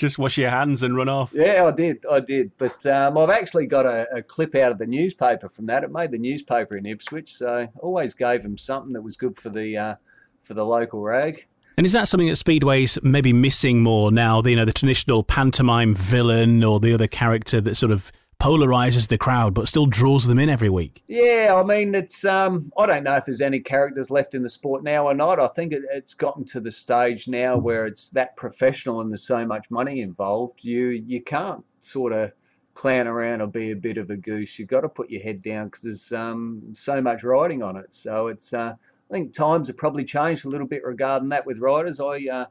[0.00, 1.30] Just wash your hands and run off.
[1.34, 2.06] Yeah, I did.
[2.10, 2.52] I did.
[2.56, 5.84] But um, I've actually got a, a, clip out of the newspaper from that.
[5.84, 9.50] It made the newspaper in Ipswich, so always gave them something that was good for
[9.50, 9.94] the uh,
[10.42, 11.44] for the local rag.
[11.76, 14.40] And is that something that Speedway's maybe missing more now?
[14.42, 19.18] You know, the traditional pantomime villain or the other character that sort of polarizes the
[19.18, 21.02] crowd but still draws them in every week.
[21.06, 24.48] Yeah, I mean, it's um, I don't know if there's any characters left in the
[24.48, 25.38] sport now or not.
[25.38, 29.26] I think it, it's gotten to the stage now where it's that professional and there's
[29.26, 30.64] so much money involved.
[30.64, 32.32] You you can't sort of
[32.74, 34.58] clown around or be a bit of a goose.
[34.58, 37.92] You've got to put your head down because there's um, so much riding on it.
[37.92, 41.58] So it's uh, I think times have probably changed a little bit regarding that with
[41.58, 42.00] riders.
[42.00, 42.46] I uh,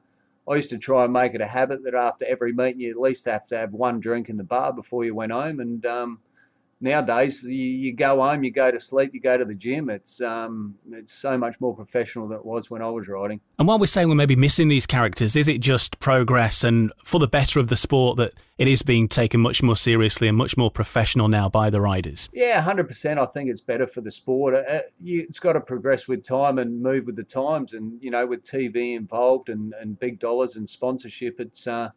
[0.50, 3.00] I used to try and make it a habit that after every meeting you at
[3.00, 5.60] least have to have one drink in the bar before you went home.
[5.60, 6.20] And um,
[6.82, 9.89] nowadays you, you, go home, you go to sleep, you go to the gym.
[9.89, 13.42] It's um, it's so much more professional than it was when I was riding.
[13.58, 17.20] And while we're saying we're maybe missing these characters, is it just progress and for
[17.20, 20.58] the better of the sport that it is being taken much more seriously and much
[20.58, 22.30] more professional now by the riders?
[22.34, 23.22] Yeah, hundred percent.
[23.22, 24.56] I think it's better for the sport.
[24.56, 28.26] Uh, it's got to progress with time and move with the times, and you know,
[28.26, 31.68] with TV involved and, and big dollars and sponsorship, it's.
[31.68, 31.89] Uh,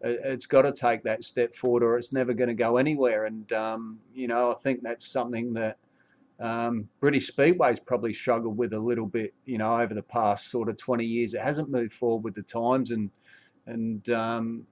[0.00, 3.26] it's got to take that step forward or it's never going to go anywhere.
[3.26, 5.76] And, um, you know, I think that's something that
[6.38, 10.68] um, British Speedway's probably struggled with a little bit, you know, over the past sort
[10.68, 11.34] of 20 years.
[11.34, 13.10] It hasn't moved forward with the times and,
[13.66, 14.66] and, um,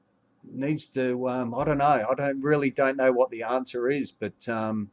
[0.48, 4.12] needs to, um, I don't know, I don't really don't know what the answer is,
[4.12, 4.90] but, um,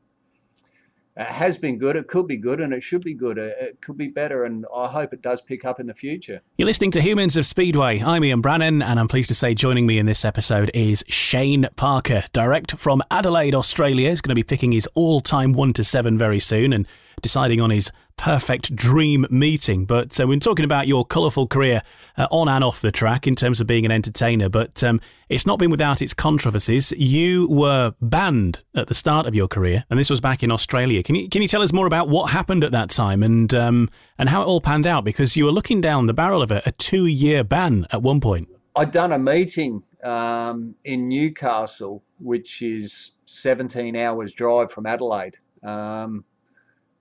[1.15, 1.95] it has been good.
[1.95, 3.38] It could be good, and it should be good.
[3.38, 6.41] It could be better, and I hope it does pick up in the future.
[6.58, 8.02] You're listening to Humans of Speedway.
[8.02, 11.67] I'm Ian Brannan, and I'm pleased to say joining me in this episode is Shane
[11.76, 14.10] Parker, direct from Adelaide, Australia.
[14.10, 16.88] He's going to be picking his all-time one to seven very soon, and
[17.21, 19.86] deciding on his perfect dream meeting.
[19.86, 21.82] But uh, we're talking about your colourful career
[22.17, 24.49] uh, on and off the track in terms of being an entertainer.
[24.49, 24.99] But um,
[25.30, 26.91] it's not been without its controversies.
[26.93, 31.04] You were banned at the start of your career, and this was back in Australia.
[31.04, 33.89] Can you can you tell us more about what happened at that time and um,
[34.17, 35.04] and how it all panned out?
[35.04, 38.21] Because you were looking down the barrel of a, a two year ban at one
[38.21, 38.49] point.
[38.76, 46.26] I'd done a meeting um, in Newcastle, which is 17 hours drive from Adelaide Um,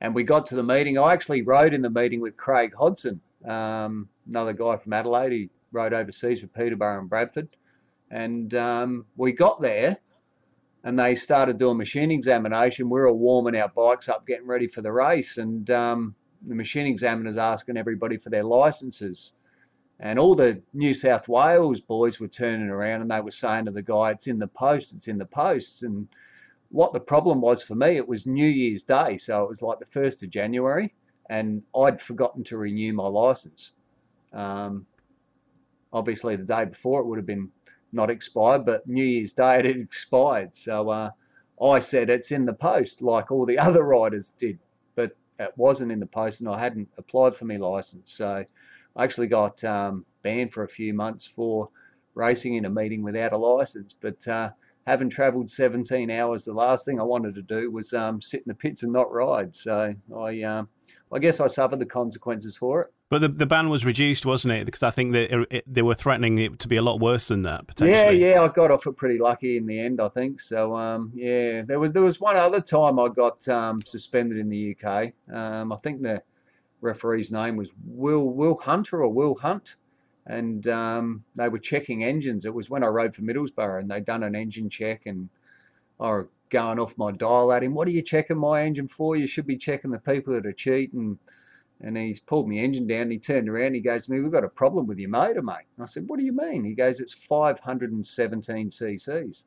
[0.03, 0.99] and we got to the meeting.
[0.99, 5.31] I actually rode in the meeting with Craig Hodson, um, another guy from Adelaide.
[5.31, 7.49] He rode overseas with Peterborough and Bradford.
[8.11, 9.99] And um, we got there
[10.83, 12.91] and they started doing machine examination.
[12.91, 15.39] We were all warming our bikes up, getting ready for the race.
[15.39, 16.17] And um,
[16.49, 19.33] the machine examiner's asking everybody for their licenses.
[20.01, 23.71] And all the New South Wales boys were turning around and they were saying to
[23.71, 25.85] the guy, It's in the post, it's in the post.
[25.85, 26.09] And
[26.73, 29.19] what the problem was for me, it was New Year's Day.
[29.19, 30.93] So it was like the 1st of January.
[31.31, 33.73] And I'd forgotten to renew my license.
[34.33, 34.87] Um,
[35.93, 37.51] obviously, the day before it would have been
[37.93, 40.55] not expired, but New Year's Day it had expired.
[40.55, 41.11] So uh,
[41.63, 44.59] I said it's in the post, like all the other riders did,
[44.95, 48.13] but it wasn't in the post, and I hadn't applied for my license.
[48.15, 48.45] So
[48.97, 51.69] I actually got um, banned for a few months for
[52.15, 53.95] racing in a meeting without a license.
[53.99, 54.51] But uh,
[54.87, 58.49] having travelled 17 hours, the last thing I wanted to do was um, sit in
[58.49, 59.55] the pits and not ride.
[59.55, 60.69] So I, um,
[61.13, 62.93] I guess I suffered the consequences for it.
[63.11, 64.65] But the, the ban was reduced, wasn't it?
[64.65, 67.43] Because I think that it, they were threatening it to be a lot worse than
[67.43, 68.19] that potentially.
[68.19, 70.41] Yeah, yeah, I got off it pretty lucky in the end, I think.
[70.41, 74.49] So um, yeah, there was there was one other time I got um, suspended in
[74.49, 75.13] the UK.
[75.31, 76.23] Um, I think the
[76.81, 79.77] referee's name was Will Will Hunter or Will Hunt,
[80.27, 82.45] and um, they were checking engines.
[82.45, 85.29] It was when I rode for Middlesbrough, and they'd done an engine check, and
[86.01, 87.75] I were going off my dial at him.
[87.75, 89.17] What are you checking my engine for?
[89.17, 91.19] You should be checking the people that are cheating
[91.83, 93.11] and he's pulled my engine down.
[93.11, 93.75] He turned around.
[93.75, 96.09] He goes to me, "We've got a problem with your motor, mate." And I said,
[96.09, 99.45] "What do you mean?" He goes, "It's 517 cc's."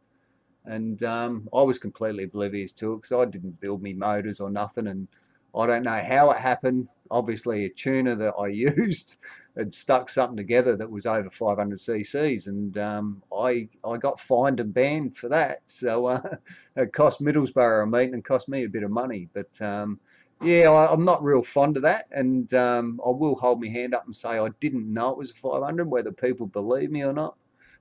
[0.65, 4.49] And um, I was completely oblivious to it because I didn't build me motors or
[4.49, 5.07] nothing, and
[5.55, 6.89] I don't know how it happened.
[7.09, 9.15] Obviously, a tuner that I used
[9.57, 14.59] had stuck something together that was over 500 cc's, and um, I I got fined
[14.59, 15.61] and banned for that.
[15.65, 16.21] So uh,
[16.75, 19.61] it cost Middlesbrough a meeting and cost me a bit of money, but.
[19.61, 19.99] Um,
[20.41, 23.95] yeah, I, am not real fond of that, and um, I will hold my hand
[23.95, 27.13] up and say I didn't know it was a 500, whether people believe me or
[27.13, 27.37] not.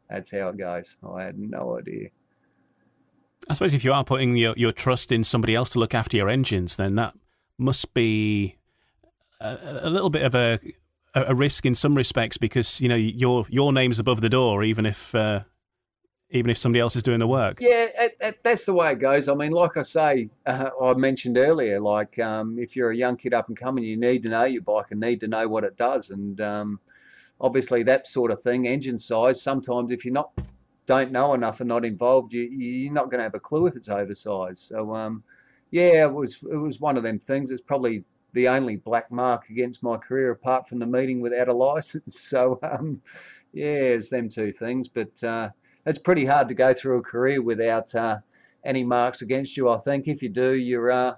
[0.09, 0.97] That's how it goes.
[1.07, 2.11] I had no idea.
[3.49, 6.17] I suppose if you are putting your, your trust in somebody else to look after
[6.17, 7.15] your engines, then that
[7.59, 8.57] must be
[9.41, 10.59] a, a little bit of a
[11.15, 14.87] a risk in some respects because you know your your name's above the door, even
[14.87, 15.41] if uh,
[16.31, 17.59] even if somebody else is doing the work.
[17.61, 19.29] Yeah, it, it, that's the way it goes.
[19.29, 23.17] I mean, like I say, uh, I mentioned earlier, like um, if you're a young
[23.17, 25.65] kid up and coming, you need to know your bike and need to know what
[25.65, 26.11] it does.
[26.11, 26.81] And um,
[27.41, 30.33] obviously, that sort of thing, engine size, sometimes if you're not
[30.87, 33.77] don't know enough and not involved, you, you're not going to have a clue if
[33.77, 34.59] it's oversized.
[34.59, 35.23] So, um,
[35.71, 37.51] yeah, it was it was one of them things.
[37.51, 41.55] It's probably the only black mark against my career apart from the meeting without a
[41.55, 42.21] license.
[42.35, 43.01] So, um,
[43.53, 44.89] yeah, it's them two things.
[44.89, 45.51] But uh,
[45.87, 48.19] it's pretty hard to go through a career without uh,
[48.65, 49.69] any marks against you.
[49.69, 51.15] I think if you do, you're uh,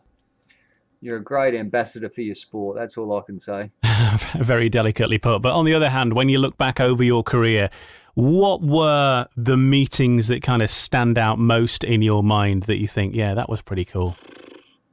[1.00, 2.76] you're a great ambassador for your sport.
[2.76, 3.70] That's all I can say.
[4.34, 5.40] Very delicately put.
[5.42, 7.70] But on the other hand, when you look back over your career,
[8.14, 12.88] what were the meetings that kind of stand out most in your mind that you
[12.88, 14.16] think, yeah, that was pretty cool?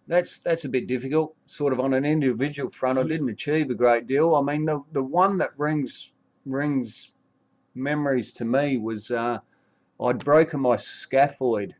[0.07, 1.35] That's that's a bit difficult.
[1.45, 4.35] Sort of on an individual front, I didn't achieve a great deal.
[4.35, 6.11] I mean, the the one that rings
[6.45, 7.11] rings
[7.75, 9.39] memories to me was uh,
[10.01, 11.73] I'd broken my scaphoid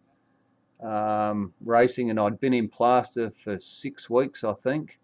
[0.84, 5.00] um, racing and I'd been in plaster for six weeks, I think.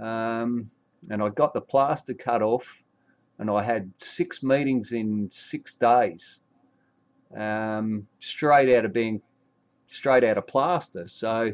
[0.00, 0.70] Um,
[1.08, 2.82] and I got the plaster cut off
[3.38, 6.40] and I had six meetings in six days
[7.36, 9.20] um, straight out of being
[9.86, 11.08] straight out of plaster.
[11.08, 11.52] So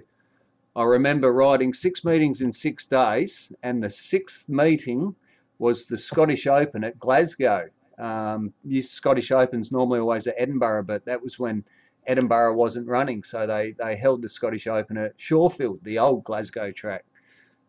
[0.75, 5.15] I remember riding six meetings in six days and the sixth meeting
[5.59, 7.69] was the Scottish Open at Glasgow.
[7.99, 11.65] Um, Scottish Opens normally always at Edinburgh, but that was when
[12.07, 16.73] Edinburgh wasn't running, so they they held the Scottish Open at Shawfield, the old Glasgow
[16.73, 17.05] track,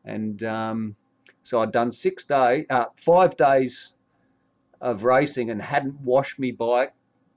[0.06, 0.96] and um,
[1.44, 3.94] so I'd done six day, uh, five days
[4.82, 6.94] of racing and hadn't washed me bike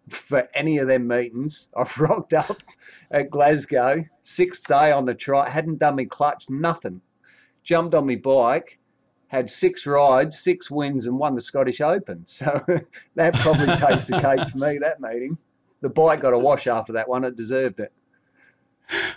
[0.08, 1.68] for any of them meetings.
[1.76, 2.62] I've rocked up
[3.10, 7.00] at Glasgow, sixth day on the trot, hadn't done me clutch, nothing.
[7.62, 8.78] Jumped on my bike
[9.28, 12.24] had six rides, six wins, and won the Scottish Open.
[12.36, 12.64] So
[13.14, 15.38] that probably takes the cake for me, that meeting.
[15.80, 17.92] The bike got a wash after that one, it deserved it.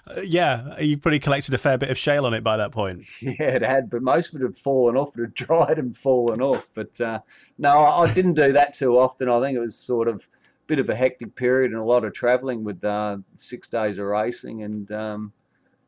[0.08, 3.06] Uh, yeah, you probably collected a fair bit of shale on it by that point.
[3.21, 5.15] Yeah, it had, but most of it had fallen off.
[5.17, 6.68] It had dried and fallen off.
[6.74, 7.20] But uh,
[7.57, 9.30] no, I didn't do that too often.
[9.30, 10.28] I think it was sort of
[10.70, 14.05] bit of a hectic period and a lot of travelling with uh, six days of
[14.05, 14.61] racing.
[14.61, 15.34] And um,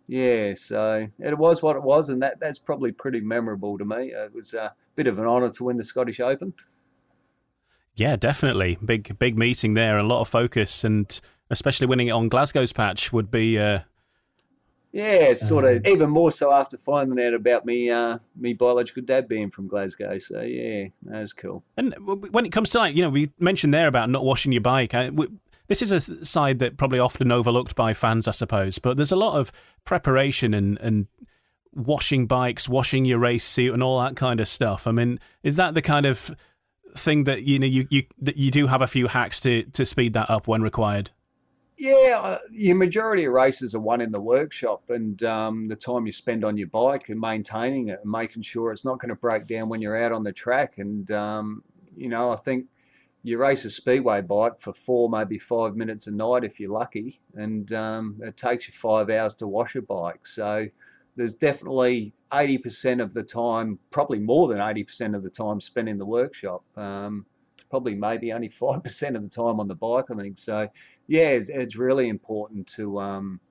[0.07, 4.11] yeah, so it was what it was, and that, that's probably pretty memorable to me.
[4.11, 6.53] It was a bit of an honour to win the Scottish Open.
[7.95, 8.79] Yeah, definitely.
[8.83, 11.21] Big big meeting there, a lot of focus, and
[11.51, 13.81] especially winning it on Glasgow's patch would be uh,
[14.91, 19.03] Yeah, it's sort of even more so after finding out about me, uh, me biological
[19.03, 20.19] dad being from Glasgow.
[20.19, 21.63] So yeah, that was cool.
[21.77, 24.61] And when it comes to like, you know, we mentioned there about not washing your
[24.61, 24.93] bike.
[24.93, 25.27] I, we,
[25.67, 28.79] this is a side that probably often overlooked by fans, I suppose.
[28.79, 29.53] But there's a lot of
[29.85, 31.07] preparation and and
[31.73, 34.87] washing bikes, washing your race suit, and all that kind of stuff.
[34.87, 36.35] I mean, is that the kind of
[36.95, 39.85] thing that you know you you that you do have a few hacks to to
[39.85, 41.11] speed that up when required?
[41.81, 46.05] Yeah, uh, your majority of races are won in the workshop, and um, the time
[46.05, 49.15] you spend on your bike and maintaining it and making sure it's not going to
[49.15, 50.77] break down when you're out on the track.
[50.77, 51.63] And um,
[51.97, 52.67] you know, I think
[53.23, 57.19] you race a speedway bike for four, maybe five minutes a night if you're lucky,
[57.33, 60.27] and um, it takes you five hours to wash a bike.
[60.27, 60.67] So
[61.15, 65.97] there's definitely 80% of the time, probably more than 80% of the time spent in
[65.97, 66.63] the workshop.
[66.77, 67.25] Um,
[67.71, 70.37] probably maybe only 5% of the time on the bike, I think.
[70.37, 70.67] So
[71.11, 73.41] yeah, it's, it's really important to um,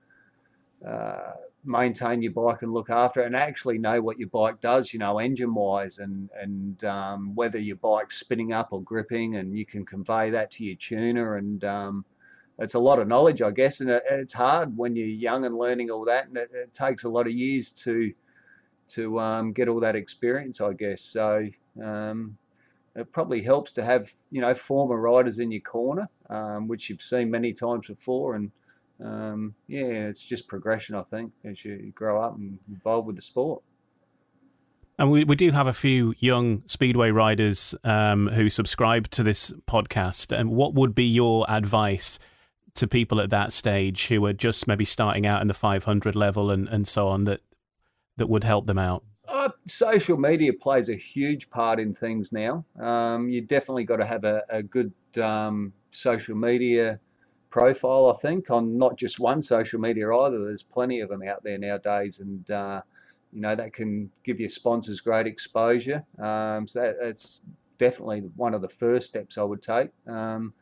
[0.85, 1.33] uh,
[1.63, 4.97] maintain your bike and look after it and actually know what your bike does, you
[4.97, 9.63] know, engine wise and, and um, whether your bike's spinning up or gripping and you
[9.63, 12.03] can convey that to your tuner and um,
[12.57, 15.55] it's a lot of knowledge, I guess, and it, it's hard when you're young and
[15.55, 18.11] learning all that, and it, it takes a lot of years to
[18.89, 21.01] to um, get all that experience, I guess.
[21.01, 21.47] So
[21.81, 22.37] um,
[22.95, 27.01] it probably helps to have you know former riders in your corner, um, which you've
[27.01, 28.51] seen many times before, and
[29.03, 33.21] um, yeah, it's just progression, I think, as you grow up and evolve with the
[33.21, 33.63] sport.
[34.99, 39.51] And we, we do have a few young speedway riders um, who subscribe to this
[39.67, 40.31] podcast.
[40.37, 42.19] And what would be your advice
[42.75, 46.51] to people at that stage who are just maybe starting out in the 500 level
[46.51, 47.41] and, and so on that
[48.17, 49.03] that would help them out?
[49.41, 52.63] Uh, social media plays a huge part in things now.
[52.79, 56.99] Um, you definitely got to have a, a good um, social media
[57.49, 60.45] profile, I think, on not just one social media either.
[60.45, 62.81] There's plenty of them out there nowadays, and uh,
[63.33, 66.03] you know that can give your sponsors great exposure.
[66.19, 67.41] Um, so that, that's
[67.79, 69.89] definitely one of the first steps I would take.
[70.05, 70.53] Um,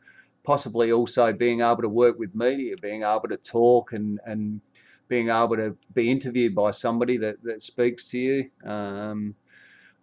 [0.42, 4.62] possibly also being able to work with media, being able to talk and and
[5.10, 8.50] being able to be interviewed by somebody that, that speaks to you.
[8.64, 9.34] Um,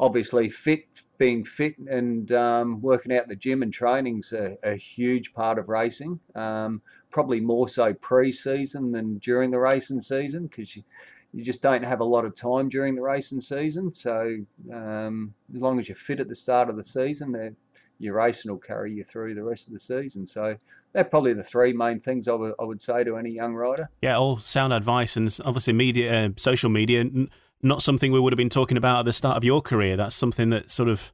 [0.02, 0.86] obviously, fit,
[1.18, 5.58] being fit and um, working out in the gym and training's a, a huge part
[5.58, 6.20] of racing.
[6.36, 10.84] Um, probably more so pre-season than during the racing season because you,
[11.32, 13.94] you just don't have a lot of time during the racing season.
[13.94, 14.36] So
[14.74, 17.56] um, as long as you're fit at the start of the season,
[18.00, 20.28] your racing will carry you through the rest of the season.
[20.28, 20.58] So
[20.98, 23.88] they're probably the three main things I would, I would say to any young rider.
[24.02, 27.30] Yeah, all sound advice, and obviously media, uh, social media, n-
[27.62, 29.96] not something we would have been talking about at the start of your career.
[29.96, 31.14] That's something that sort of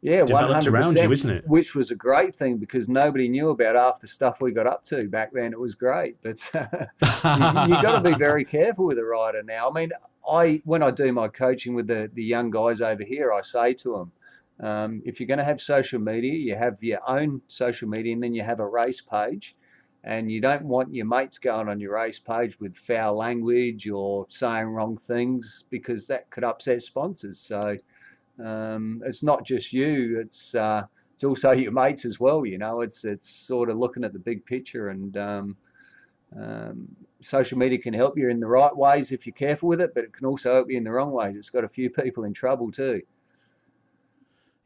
[0.00, 1.46] yeah, developed around you, isn't it?
[1.46, 4.84] Which was a great thing because nobody knew about half the stuff we got up
[4.86, 5.52] to back then.
[5.52, 6.66] It was great, but uh,
[7.68, 9.70] you, have got to be very careful with a rider now.
[9.70, 9.92] I mean,
[10.28, 13.74] I when I do my coaching with the the young guys over here, I say
[13.74, 14.12] to them
[14.60, 18.22] um, if you're going to have social media, you have your own social media and
[18.22, 19.54] then you have a race page.
[20.04, 24.26] And you don't want your mates going on your race page with foul language or
[24.28, 27.40] saying wrong things because that could upset sponsors.
[27.40, 27.76] So
[28.42, 30.84] um, it's not just you; it's uh,
[31.14, 32.46] it's also your mates as well.
[32.46, 35.56] You know, it's it's sort of looking at the big picture, and um,
[36.40, 36.88] um,
[37.20, 40.04] social media can help you in the right ways if you're careful with it, but
[40.04, 41.34] it can also help you in the wrong ways.
[41.36, 43.02] It's got a few people in trouble too.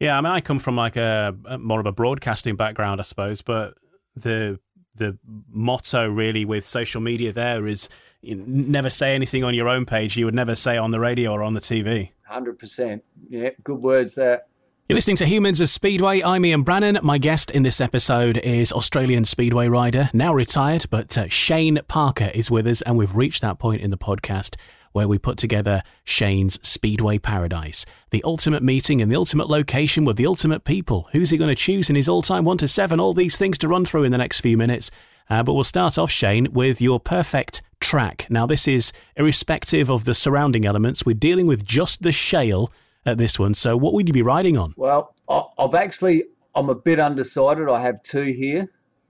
[0.03, 3.03] Yeah, I mean, I come from like a, a more of a broadcasting background, I
[3.03, 3.75] suppose, but
[4.17, 4.59] the
[4.95, 5.17] the
[5.49, 7.87] motto really with social media there is
[8.21, 11.41] never say anything on your own page you would never say on the radio or
[11.41, 12.11] on the TV.
[12.29, 13.01] 100%.
[13.29, 14.43] Yeah, good words there.
[14.89, 16.21] You're listening to Humans of Speedway.
[16.21, 16.99] I'm Ian Brannan.
[17.01, 22.29] My guest in this episode is Australian Speedway rider, now retired, but uh, Shane Parker
[22.35, 24.57] is with us, and we've reached that point in the podcast
[24.93, 27.85] where we put together Shane's Speedway Paradise.
[28.11, 31.09] The ultimate meeting and the ultimate location with the ultimate people.
[31.11, 32.99] Who's he going to choose in his all time 1 to 7?
[32.99, 34.89] All these things to run through in the next few minutes.
[35.29, 38.27] Uh, but we'll start off, Shane, with your perfect track.
[38.29, 41.05] Now, this is irrespective of the surrounding elements.
[41.05, 42.71] We're dealing with just the shale
[43.05, 43.53] at this one.
[43.53, 44.73] So, what would you be riding on?
[44.77, 46.25] Well, I've actually,
[46.55, 47.69] I'm a bit undecided.
[47.69, 48.69] I have two here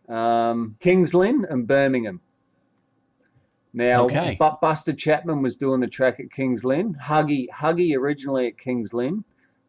[0.09, 2.21] um, Kings Lynn and Birmingham.
[3.73, 4.35] Now, okay.
[4.37, 6.95] but Buster Chapman was doing the track at Kings Lynn.
[7.03, 9.23] Huggy, Huggy originally at Kings Lynn,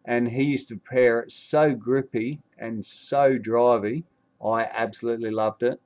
[0.04, 4.04] and he used to prepare it so grippy and so drivey.
[4.44, 5.80] I absolutely loved it.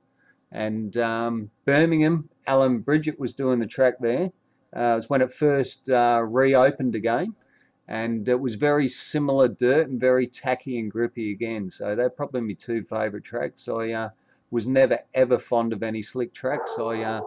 [0.51, 4.31] And um, Birmingham, Alan Bridget was doing the track there.
[4.75, 7.35] Uh, it was when it first uh, reopened again,
[7.87, 11.69] and it was very similar dirt and very tacky and grippy again.
[11.69, 13.67] So they're probably my two favourite tracks.
[13.69, 14.09] I uh,
[14.51, 16.71] was never ever fond of any slick tracks.
[16.77, 17.21] I uh,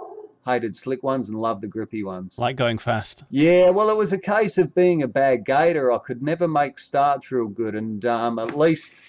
[0.45, 2.39] hated slick ones and loved the grippy ones.
[2.39, 3.25] Like going fast.
[3.31, 5.93] Yeah, well, it was a case of being a bad gator.
[5.93, 9.03] I could never make starts real good, and um, at least,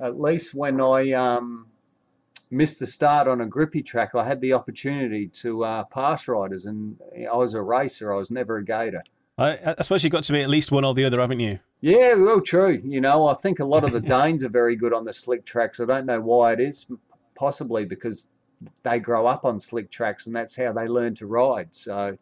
[0.00, 1.66] at least when I um,
[2.50, 6.66] missed the start on a grippy track, I had the opportunity to uh, pass riders,
[6.66, 6.96] and
[7.30, 8.12] I was a racer.
[8.12, 9.02] I was never a gator.
[9.38, 11.58] I, I suppose you've got to be at least one or the other, haven't you?
[11.80, 12.80] Yeah, well, true.
[12.84, 15.44] You know, I think a lot of the Danes are very good on the slick
[15.44, 15.80] tracks.
[15.80, 16.86] I don't know why it is,
[17.34, 18.28] possibly because
[18.82, 21.68] they grow up on slick tracks and that's how they learn to ride.
[21.74, 22.16] So,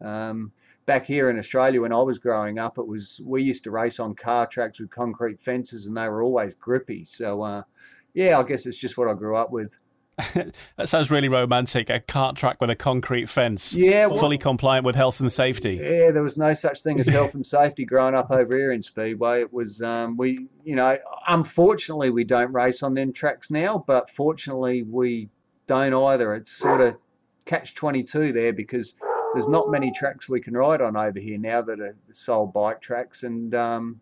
[0.00, 0.52] um,
[0.86, 3.98] back here in Australia, when I was growing up, it was we used to race
[4.00, 7.04] on car tracks with concrete fences and they were always grippy.
[7.04, 7.62] So, uh,
[8.14, 9.76] yeah, I guess it's just what I grew up with.
[10.76, 11.90] that sounds really romantic.
[11.90, 13.74] A cart track with a concrete fence.
[13.74, 15.74] Yeah, well, fully compliant with health and safety.
[15.74, 18.82] Yeah, there was no such thing as health and safety growing up over here in
[18.82, 19.42] Speedway.
[19.42, 20.96] It was um, we, you know,
[21.28, 25.28] unfortunately we don't race on them tracks now, but fortunately we
[25.66, 26.34] don't either.
[26.34, 26.96] It's sort of
[27.44, 28.94] catch twenty two there because
[29.32, 32.80] there's not many tracks we can ride on over here now that are sole bike
[32.80, 34.00] tracks, and um,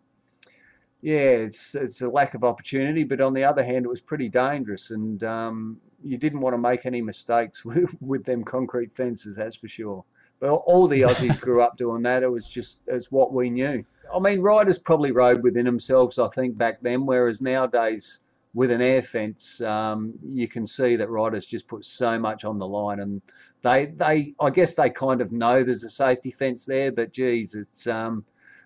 [1.01, 3.03] yeah, it's it's a lack of opportunity.
[3.03, 6.57] But on the other hand, it was pretty dangerous, and um, you didn't want to
[6.57, 10.05] make any mistakes with, with them concrete fences, that's for sure.
[10.39, 12.23] But all the Aussies grew up doing that.
[12.23, 13.83] It was just it's what we knew.
[14.13, 17.05] I mean, riders probably rode within themselves, I think, back then.
[17.05, 18.19] Whereas nowadays,
[18.55, 22.57] with an air fence, um, you can see that riders just put so much on
[22.57, 23.21] the line, and
[23.61, 27.53] they they I guess they kind of know there's a safety fence there, but geez,
[27.53, 28.25] it's um,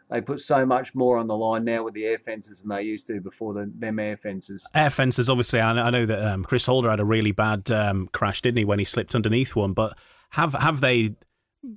[0.10, 2.84] they put so much more on the line now with the air fences than they
[2.84, 4.66] used to before the, them air fences.
[4.74, 7.72] Air fences, obviously, I know, I know that um, Chris Holder had a really bad
[7.72, 9.74] um, crash, didn't he, when he slipped underneath one?
[9.74, 9.98] But
[10.32, 11.16] have have they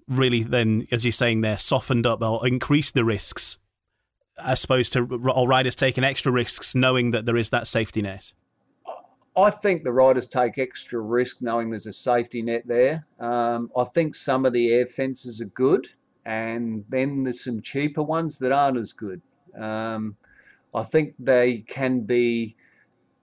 [0.06, 3.56] really then, as you're saying, they're softened up or increased the risks,
[4.44, 8.32] as opposed to or riders taking extra risks, knowing that there is that safety net?
[9.34, 13.06] I think the riders take extra risk knowing there's a safety net there.
[13.18, 15.88] Um, I think some of the air fences are good
[16.24, 19.20] and then there's some cheaper ones that aren't as good.
[19.58, 20.16] Um,
[20.74, 22.56] I think they can be.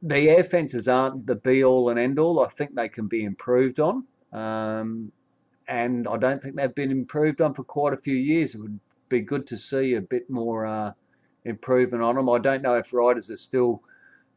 [0.02, 2.40] The air fences aren't the be all and end all.
[2.40, 5.12] I think they can be improved on, um,
[5.68, 8.56] and I don't think they've been improved on for quite a few years.
[8.56, 10.92] It would be good to see a bit more uh,
[11.50, 12.30] improvement on them.
[12.30, 13.82] I don't know if riders are still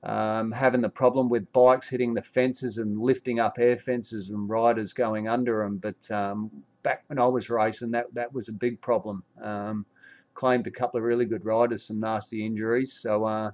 [0.03, 4.49] um, having the problem with bikes hitting the fences and lifting up air fences and
[4.49, 6.51] riders going under them, but um,
[6.83, 9.23] back when I was racing, that that was a big problem.
[9.41, 9.87] Um,
[10.35, 12.95] claimed a couple of really good riders some nasty injuries.
[12.95, 13.51] So uh,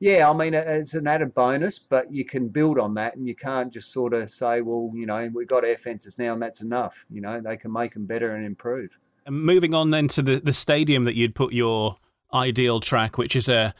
[0.00, 3.34] yeah, I mean it's an added bonus, but you can build on that, and you
[3.34, 6.62] can't just sort of say, well, you know, we've got air fences now, and that's
[6.62, 7.04] enough.
[7.10, 8.98] You know, they can make them better and improve.
[9.26, 11.96] And moving on then to the the stadium that you'd put your
[12.34, 13.74] ideal track, which is a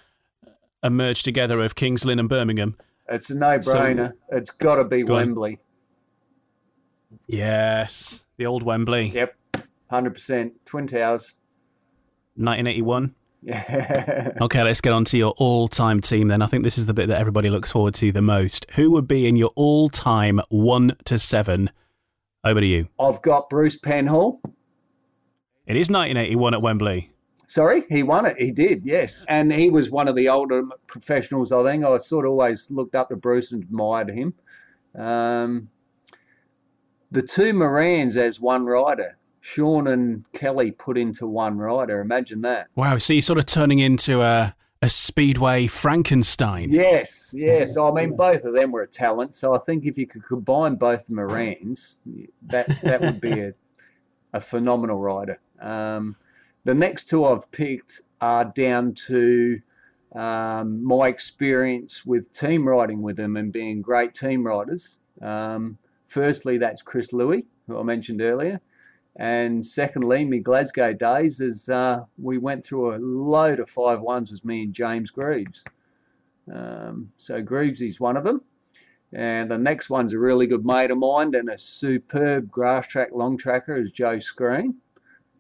[0.83, 2.77] a merge together of Kings Lynn and Birmingham.
[3.09, 4.09] It's a no-brainer.
[4.09, 5.53] So, it's got to be Wembley.
[5.53, 5.59] On.
[7.29, 8.25] Yes.
[8.37, 9.09] The old Wembley.
[9.09, 9.37] Yep,
[9.91, 10.53] 100%.
[10.65, 11.35] Twin Towers.
[12.37, 13.15] 1981.
[13.43, 14.31] Yeah.
[14.41, 16.43] okay, let's get on to your all time team then.
[16.43, 18.67] I think this is the bit that everybody looks forward to the most.
[18.73, 21.71] Who would be in your all time 1 to 7?
[22.45, 22.89] Over to you.
[22.99, 24.41] I've got Bruce Penhall.
[25.67, 27.12] It is 1981 at Wembley.
[27.53, 28.39] Sorry, he won it.
[28.39, 29.27] He did, yes.
[29.29, 31.85] And he was one of the older professionals, I think.
[31.85, 34.33] I sort of always looked up to Bruce and admired him.
[34.99, 35.69] Um,
[37.11, 39.19] the two Morans as one rider.
[39.43, 42.01] Shawn and Kelly put into one rider.
[42.01, 42.69] Imagine that.
[42.75, 42.97] Wow.
[42.97, 46.73] So you're sort of turning into a, a Speedway Frankenstein.
[46.73, 47.77] Yes, yes.
[47.77, 49.35] I mean, both of them were a talent.
[49.35, 51.99] So I think if you could combine both Morans,
[52.47, 53.53] that, that would be a,
[54.33, 55.39] a phenomenal rider.
[55.61, 56.17] Um,
[56.65, 59.61] the next two I've picked are down to
[60.15, 64.99] um, my experience with team riding with them and being great team riders.
[65.21, 65.79] Um,
[66.13, 68.61] Firstly, that's Chris Louis, who I mentioned earlier.
[69.17, 74.31] And secondly, me Glasgow days is uh, we went through a load of five ones
[74.31, 75.65] with me and James Grieves.
[76.53, 78.43] Um, so Grieves is one of them.
[79.15, 83.09] And the next one's a really good mate of mine and a superb grass track
[83.15, 84.75] long tracker is Joe Screen.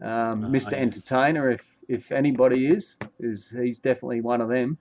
[0.03, 0.73] Um, oh, Mr.
[0.73, 4.79] Entertainer, if if anybody is, is he's definitely one of them.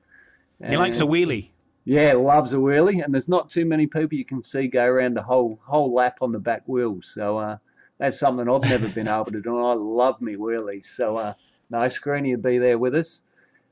[0.59, 1.49] And he likes a wheelie.
[1.85, 5.15] Yeah, loves a wheelie, and there's not too many people you can see go around
[5.15, 7.11] the whole whole lap on the back wheels.
[7.13, 7.57] So uh,
[7.99, 9.63] that's something I've never been able to do.
[9.63, 10.85] I love me wheelies.
[10.85, 11.33] So uh,
[11.69, 13.21] no, Screeny will be there with us.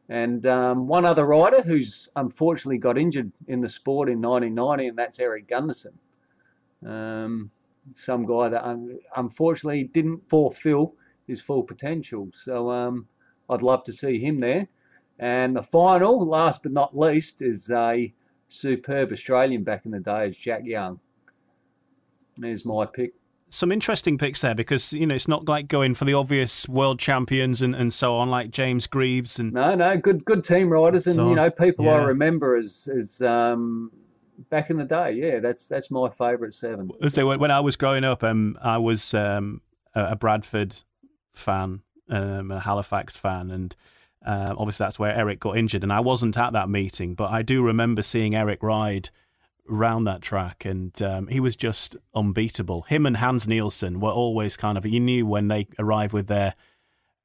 [0.07, 4.97] And um, one other rider who's unfortunately got injured in the sport in 1990, and
[4.97, 5.93] that's Erik Gundersen.
[6.85, 7.51] Um,
[7.95, 10.95] some guy that un- unfortunately didn't fulfill
[11.29, 12.29] his full potential.
[12.33, 13.07] So um,
[13.49, 14.67] I'd love to see him there.
[15.19, 18.13] And the final, last but not least, is a
[18.47, 20.99] superb Australian back in the day, is Jack Young.
[22.37, 23.13] There's my pick.
[23.49, 26.99] some interesting picks there because you know it's not like going for the obvious world
[26.99, 31.05] champions and, and so on like James Grieves and no no good good team riders
[31.05, 31.95] and so, you know people yeah.
[31.95, 33.91] I remember as as um,
[34.49, 36.89] back in the day yeah that's that's my favourite seven.
[37.09, 39.61] So when I was growing up, um, I was um,
[39.93, 40.75] a Bradford
[41.39, 43.75] fan, um, a Halifax fan, and
[44.25, 47.41] uh, obviously that's where Erik got injured, and I wasn't at that meeting, but I
[47.41, 49.09] do remember seeing Erik ride
[49.69, 52.83] round that track, and um, he was just unbeatable.
[52.83, 56.55] Him and Hans Nielsen were always kind of you knew when they arrived with their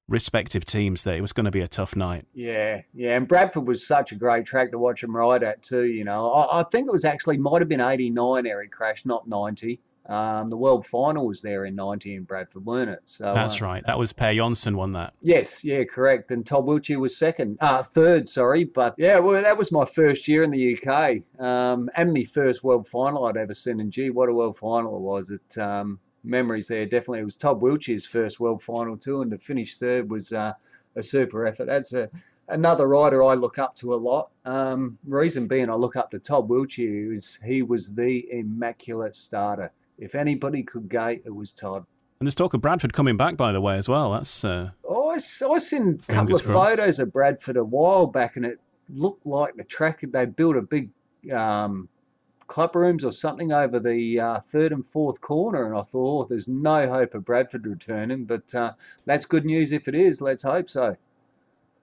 [0.06, 2.26] respective teams that it was going to be a tough night.
[2.34, 5.84] Yeah, yeah, and Bradford was such a great track to watch him ride at too.
[5.84, 9.26] You know, I, I think it was actually might have been '89 Erik crashed, not
[9.26, 9.80] '90.
[10.06, 13.00] Um, the world final was there in '90 in Bradford, weren't it?
[13.04, 13.86] So that's uh, right.
[13.86, 15.14] That was Per Jonsson won that.
[15.22, 16.30] Yes, yeah, correct.
[16.30, 18.64] And Todd Wiltshire was second, uh, third, sorry.
[18.64, 22.62] But yeah, well, that was my first year in the UK, um, and my first
[22.62, 23.80] world final I'd ever seen.
[23.80, 25.30] And gee, what a world final it was!
[25.30, 27.20] It um, memories there definitely.
[27.20, 30.52] It was Todd Wiltshire's first world final too, and to finish third was uh,
[30.96, 31.64] a super effort.
[31.64, 32.10] That's a
[32.48, 34.28] another rider I look up to a lot.
[34.44, 37.14] Um, reason being, I look up to Todd Wiltshire.
[37.14, 41.84] Is he was the immaculate starter if anybody could gate, it was Todd.
[42.20, 44.12] And there's talk of Bradford coming back, by the way, as well.
[44.12, 44.44] That's.
[44.44, 46.70] Uh, oh, I, I seen a couple of crossed.
[46.70, 50.62] photos of Bradford a while back, and it looked like the track they built a
[50.62, 50.90] big
[51.32, 51.88] um,
[52.46, 56.26] club rooms or something over the uh, third and fourth corner, and I thought, oh,
[56.28, 58.72] there's no hope of Bradford returning, but uh,
[59.06, 60.20] that's good news if it is.
[60.20, 60.96] Let's hope so.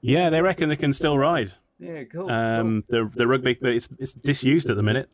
[0.01, 1.53] Yeah, they reckon they can still ride.
[1.79, 2.29] Yeah, cool.
[2.31, 3.09] Um, cool.
[3.09, 5.09] The the rugby, but it's it's disused at the minute.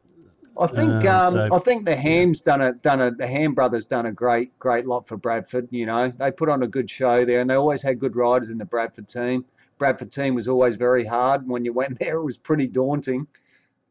[0.60, 3.54] I think uh, um, so, I think the Ham's done a done a the Ham
[3.54, 5.68] brothers done a great great lot for Bradford.
[5.72, 8.50] You know they put on a good show there, and they always had good riders
[8.50, 9.46] in the Bradford team.
[9.78, 11.48] Bradford team was always very hard.
[11.48, 13.28] When you went there, it was pretty daunting.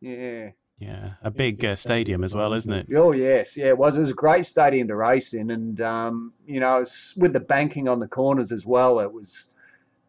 [0.00, 0.50] Yeah.
[0.78, 2.88] Yeah, a big uh, stadium as well, isn't it?
[2.94, 3.96] Oh yes, yeah, it was.
[3.96, 6.84] It was a great stadium to race in, and um, you know,
[7.16, 9.48] with the banking on the corners as well, it was.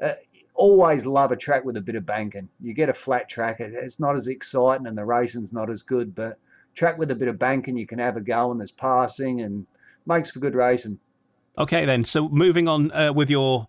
[0.04, 0.12] Uh,
[0.58, 2.50] always love a track with a bit of banking.
[2.60, 6.14] You get a flat track, it's not as exciting, and the racing's not as good,
[6.14, 6.38] but
[6.78, 9.66] track with a bit of banking, you can have a go and there's passing and
[10.06, 11.00] makes for good racing.
[11.58, 12.04] Okay, then.
[12.04, 13.68] So moving on uh, with your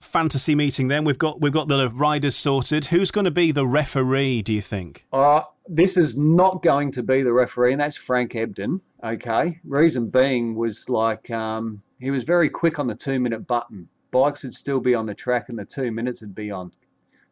[0.00, 2.86] fantasy meeting, then we've got we've got the riders sorted.
[2.86, 4.42] Who's going to be the referee?
[4.42, 5.06] Do you think?
[5.12, 8.80] Uh, this is not going to be the referee, and that's Frank Ebdon.
[9.02, 13.88] Okay, reason being was like um, he was very quick on the two minute button.
[14.12, 16.70] Bikes would still be on the track, and the two minutes would be on.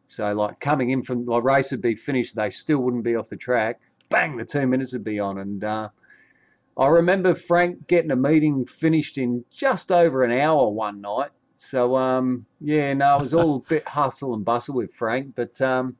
[0.07, 3.29] So like coming in from the race would be finished, they still wouldn't be off
[3.29, 3.79] the track
[4.09, 5.37] bang, the two minutes would be on.
[5.37, 5.89] And uh,
[6.77, 11.31] I remember Frank getting a meeting finished in just over an hour one night.
[11.55, 15.59] So um, yeah, no, it was all a bit hustle and bustle with Frank, but
[15.61, 15.95] um,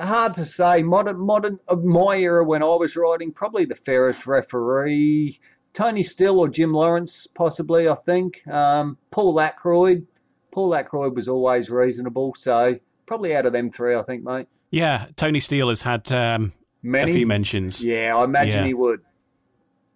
[0.00, 0.82] hard to say.
[0.82, 5.38] Modern, modern, my era when I was riding, probably the fairest referee,
[5.74, 7.88] Tony Steele or Jim Lawrence, possibly.
[7.88, 10.06] I think um, Paul Ackroyd.
[10.50, 14.48] Paul Ackroyd was always reasonable, so probably out of them three, I think, mate.
[14.70, 16.54] Yeah, Tony Steele has had um,
[16.86, 17.10] Many?
[17.10, 17.84] A few mentions.
[17.84, 18.66] Yeah, I imagine yeah.
[18.66, 19.00] he would.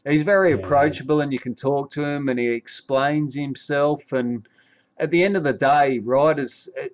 [0.05, 0.57] He's very yeah.
[0.57, 4.12] approachable and you can talk to him and he explains himself.
[4.12, 4.49] And
[4.99, 6.88] at the end of the day, riders, eh,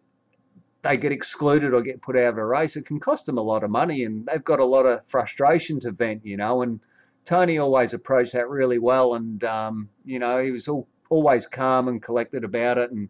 [0.82, 2.76] they get excluded or get put out of a race.
[2.76, 5.80] It can cost them a lot of money and they've got a lot of frustration
[5.80, 6.60] to vent, you know.
[6.60, 6.80] And
[7.24, 9.14] Tony always approached that really well.
[9.14, 12.90] And, um, you know, he was all, always calm and collected about it.
[12.90, 13.08] And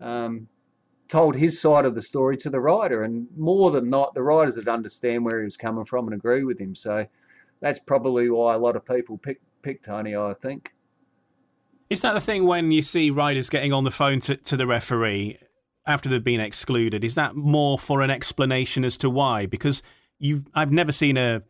[0.00, 0.48] um,
[1.08, 4.56] told his side of the story to the rider, and more than not, the riders
[4.56, 6.74] would understand where he was coming from and agree with him.
[6.74, 7.06] So
[7.60, 10.16] that's probably why a lot of people pick pick Tony.
[10.16, 10.72] I think.
[11.88, 14.66] Is that the thing when you see riders getting on the phone to, to the
[14.66, 15.38] referee
[15.86, 17.04] after they've been excluded?
[17.04, 19.46] Is that more for an explanation as to why?
[19.46, 19.82] Because
[20.18, 21.42] you've I've never seen a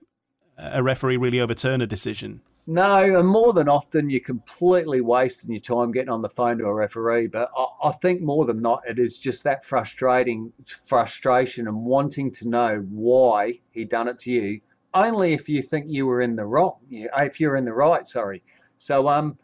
[0.59, 2.41] a referee really overturn a decision.
[2.69, 6.65] No, and more than often, you're completely wasting your time getting on the phone to
[6.65, 7.29] a referee.
[7.29, 10.53] But I, I, think more than not, it is just that frustrating
[10.85, 14.61] frustration and wanting to know why he done it to you.
[14.95, 18.05] Only if you think you were in the wrong, if you're in the right.
[18.05, 18.43] Sorry.
[18.79, 19.39] So um,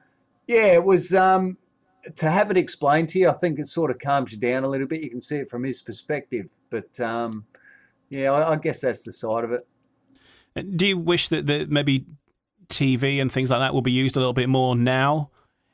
[0.49, 1.57] yeah, it was um,
[2.16, 3.29] to have it explained to you.
[3.29, 5.01] I think it sort of calms you down a little bit.
[5.01, 6.47] You can see it from his perspective.
[6.70, 7.45] But um,
[8.09, 9.66] yeah, I, I guess that's the side of it.
[10.77, 12.07] Do you wish that, that maybe
[12.73, 15.31] TV and things like that will be used a little bit more now?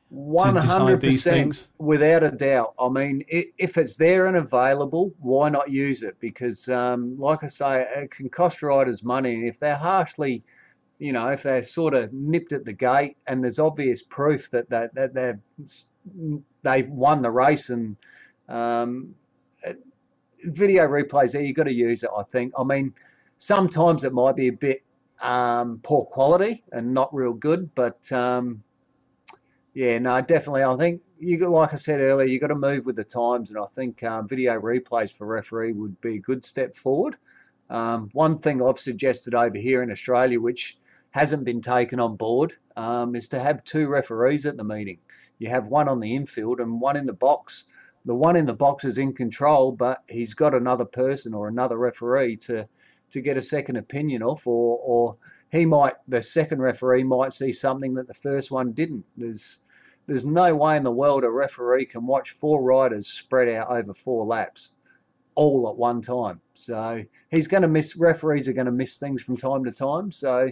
[0.09, 2.73] One hundred percent, without a doubt.
[2.79, 6.19] I mean, if it's there and available, why not use it?
[6.19, 10.43] Because, um, like I say, it can cost riders money, and if they're harshly,
[10.97, 14.67] you know, if they're sort of nipped at the gate, and there's obvious proof that
[14.71, 17.95] that, that they've they've won the race, and
[18.47, 19.13] um,
[20.43, 22.09] video replays there, you've got to use it.
[22.17, 22.51] I think.
[22.57, 22.95] I mean,
[23.37, 24.81] sometimes it might be a bit
[25.21, 27.73] um, poor quality and not real good.
[27.75, 28.63] But um,
[29.73, 30.63] Yeah, no, definitely.
[30.63, 33.49] I think you got, like I said earlier, you got to move with the times,
[33.49, 37.17] and I think um, video replays for referee would be a good step forward.
[37.69, 40.77] Um, one thing I've suggested over here in Australia, which
[41.11, 44.99] hasn't been taken on board, um, is to have two referees at the meeting.
[45.37, 47.65] You have one on the infield and one in the box.
[48.05, 51.77] The one in the box is in control, but he's got another person or another
[51.77, 52.67] referee to
[53.11, 55.17] to get a second opinion off, or or
[55.51, 59.05] he might the second referee might see something that the first one didn't.
[59.17, 59.59] There's
[60.07, 63.93] there's no way in the world a referee can watch four riders spread out over
[63.93, 64.71] four laps
[65.35, 66.41] all at one time.
[66.55, 70.11] So he's going to miss referees are going to miss things from time to time.
[70.11, 70.51] So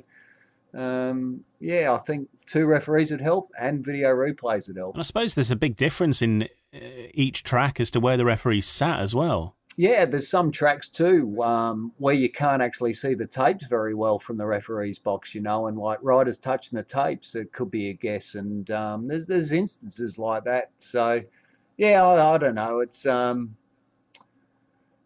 [0.74, 4.93] um, yeah, I think two referees would help and video replays would help.
[4.93, 6.43] And I suppose there's a big difference in
[6.74, 6.80] uh,
[7.14, 9.57] each track as to where the referees sat as well.
[9.80, 14.17] Yeah, there's some tracks too um, where you can't actually see the tapes very well
[14.17, 17.89] from the referee's box, you know, and like riders touching the tapes, it could be
[17.89, 20.71] a guess, and um, there's there's instances like that.
[20.80, 21.21] So,
[21.78, 22.80] yeah, I, I don't know.
[22.80, 23.55] It's um,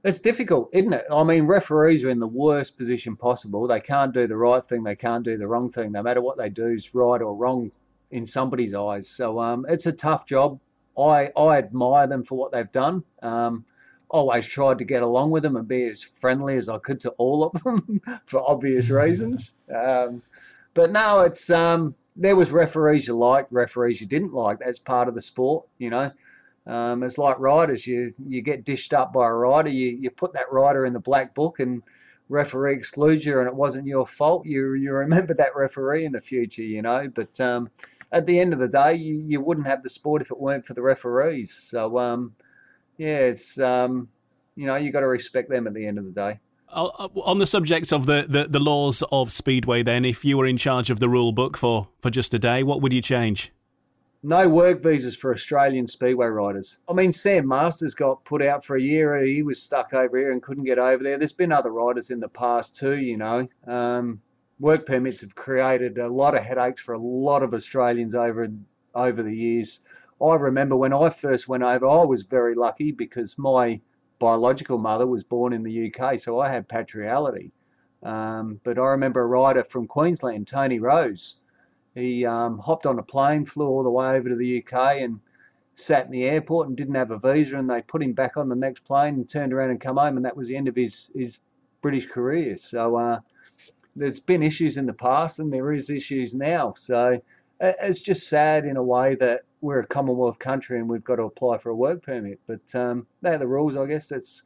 [0.05, 1.05] it's difficult, isn't it?
[1.11, 3.67] I mean, referees are in the worst position possible.
[3.67, 4.83] They can't do the right thing.
[4.83, 5.91] They can't do the wrong thing.
[5.91, 7.71] No matter what they do is right or wrong
[8.11, 9.09] in somebody's eyes.
[9.09, 10.61] So um, it's a tough job.
[10.97, 13.03] I I admire them for what they've done.
[13.21, 13.65] Um,
[14.11, 17.09] always tried to get along with them and be as friendly as I could to
[17.11, 19.53] all of them for obvious reasons.
[19.73, 20.21] Um,
[20.73, 24.59] but no, it's um, there was referees you liked, referees you didn't like.
[24.59, 26.11] That's part of the sport, you know.
[26.67, 27.87] Um, it's like riders.
[27.87, 29.69] You you get dished up by a rider.
[29.69, 31.83] You you put that rider in the black book and
[32.29, 34.45] referee excludes you, and it wasn't your fault.
[34.45, 37.11] You you remember that referee in the future, you know.
[37.13, 37.69] But um,
[38.11, 40.65] at the end of the day, you, you wouldn't have the sport if it weren't
[40.65, 41.53] for the referees.
[41.53, 42.35] So um,
[43.01, 44.09] yeah, it's um,
[44.55, 46.39] you know you got to respect them at the end of the day.
[46.69, 46.85] Uh,
[47.25, 50.55] on the subject of the, the, the laws of speedway, then, if you were in
[50.55, 53.51] charge of the rule book for, for just a day, what would you change?
[54.23, 56.77] no work visas for Australian speedway riders.
[56.87, 59.17] I mean, Sam Masters got put out for a year.
[59.23, 61.17] He was stuck over here and couldn't get over there.
[61.17, 63.47] There's been other riders in the past too, you know.
[63.65, 64.21] Um,
[64.59, 68.47] work permits have created a lot of headaches for a lot of Australians over
[68.93, 69.79] over the years.
[70.23, 73.81] I remember when I first went over, I was very lucky because my
[74.19, 77.51] biological mother was born in the UK, so I had patriality.
[78.03, 81.37] Um, but I remember a rider from Queensland, Tony Rose
[81.95, 85.19] he um, hopped on a plane, flew all the way over to the UK, and
[85.75, 87.57] sat in the airport and didn't have a visa.
[87.57, 90.15] And they put him back on the next plane and turned around and come home,
[90.15, 91.39] and that was the end of his his
[91.81, 92.55] British career.
[92.57, 93.19] So uh,
[93.95, 96.75] there's been issues in the past, and there is issues now.
[96.77, 97.21] So
[97.59, 101.23] it's just sad in a way that we're a Commonwealth country and we've got to
[101.23, 102.39] apply for a work permit.
[102.47, 104.09] But um, they're the rules, I guess.
[104.09, 104.43] That's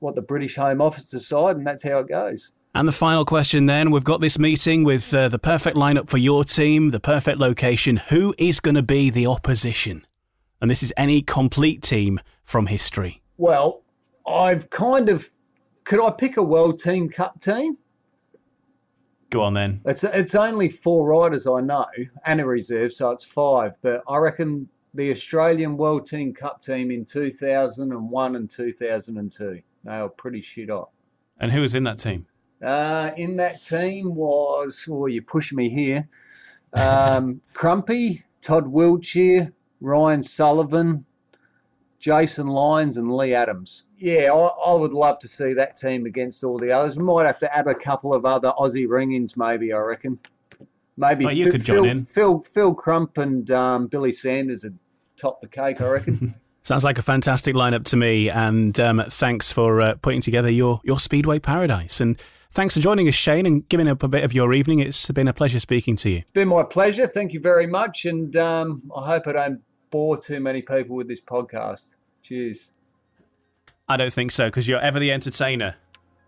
[0.00, 2.50] what the British Home Office decide, and that's how it goes.
[2.74, 6.18] And the final question then we've got this meeting with uh, the perfect lineup for
[6.18, 7.98] your team, the perfect location.
[8.08, 10.06] Who is going to be the opposition?
[10.60, 13.22] And this is any complete team from history.
[13.36, 13.82] Well,
[14.26, 15.30] I've kind of.
[15.84, 17.76] Could I pick a World Team Cup team?
[19.32, 19.80] Go on then.
[19.86, 21.86] It's it's only four riders I know
[22.26, 23.78] and a reserve, so it's five.
[23.80, 29.62] But I reckon the Australian World Team Cup team in 2001 and 2002.
[29.84, 30.92] They were pretty shit up.
[31.40, 32.26] And who was in that team?
[32.62, 36.06] Uh, in that team was, oh, you're pushing me here.
[36.74, 41.06] Um, Crumpy, Todd Wiltshire, Ryan Sullivan,
[42.02, 43.84] Jason Lyons, and Lee Adams.
[43.96, 46.96] Yeah, I, I, would love to see that team against all the others.
[46.96, 49.72] We might have to add a couple of other Aussie ring-ins, maybe.
[49.72, 50.18] I reckon.
[50.96, 52.04] Maybe oh, you Phil, could join Phil, in.
[52.04, 54.78] Phil, Phil Crump and um, Billy Sanders would
[55.16, 56.34] top the cake, I reckon.
[56.62, 60.80] Sounds like a fantastic lineup to me, and um, thanks for uh, putting together your,
[60.84, 62.00] your Speedway Paradise.
[62.00, 62.20] And
[62.54, 64.80] Thanks for joining us, Shane, and giving up a bit of your evening.
[64.80, 66.18] It's been a pleasure speaking to you.
[66.18, 67.06] It's been my pleasure.
[67.06, 68.04] Thank you very much.
[68.04, 69.62] And um, I hope I don't
[69.92, 71.94] bore too many people with this podcast.
[72.22, 72.72] Cheers.
[73.88, 75.76] I don't think so, because you're ever the entertainer.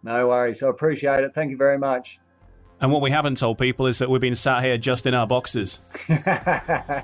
[0.05, 0.63] No worries.
[0.63, 1.35] I appreciate it.
[1.35, 2.21] Thank you very much.
[2.81, 5.27] And what we haven't told people is that we've been sat here just in our
[5.27, 5.81] boxes.
[6.09, 7.03] I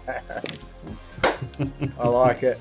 [1.98, 2.60] like it.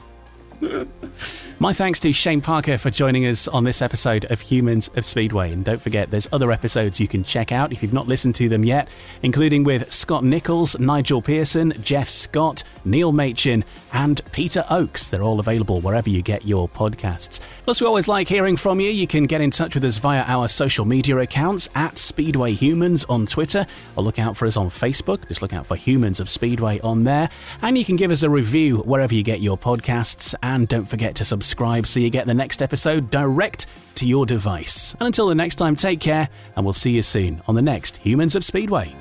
[1.60, 5.52] My thanks to Shane Parker for joining us on this episode of Humans of Speedway.
[5.52, 8.50] And don't forget, there's other episodes you can check out if you've not listened to
[8.50, 8.90] them yet,
[9.24, 13.64] including with Scott Nicholls, Nigel Pearson, Jeff Scott, Neil Machin,
[13.94, 15.10] and Peter Oakes.
[15.10, 17.40] They're all available wherever you get your podcasts.
[17.64, 18.90] Plus, we always like hearing from you.
[18.90, 23.06] You can get in touch with us via our social media accounts at Speedway Humans
[23.06, 23.66] on Twitter,
[23.96, 25.28] or look out for us on Facebook.
[25.28, 27.30] Just look out for Humans of Speedway on there.
[27.62, 30.36] And you can give us a review wherever you get your podcasts.
[30.42, 34.94] And don't forget to subscribe so you get the next episode direct to your device.
[35.00, 37.98] And until the next time, take care, and we'll see you soon on the next
[37.98, 38.96] Humans of Speedway.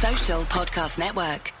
[0.00, 1.52] Social Podcast Network.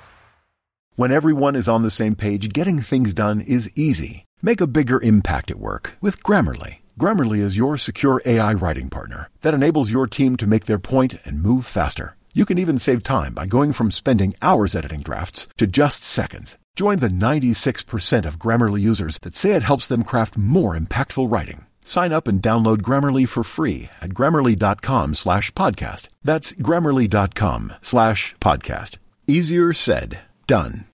[0.94, 4.26] When everyone is on the same page, getting things done is easy.
[4.40, 6.78] Make a bigger impact at work with Grammarly.
[7.00, 11.16] Grammarly is your secure AI writing partner that enables your team to make their point
[11.24, 12.14] and move faster.
[12.32, 16.56] You can even save time by going from spending hours editing drafts to just seconds.
[16.76, 21.66] Join the 96% of Grammarly users that say it helps them craft more impactful writing.
[21.88, 26.08] Sign up and download Grammarly for free at grammarly.com slash podcast.
[26.22, 28.98] That's grammarly.com slash podcast.
[29.26, 30.88] Easier said, done.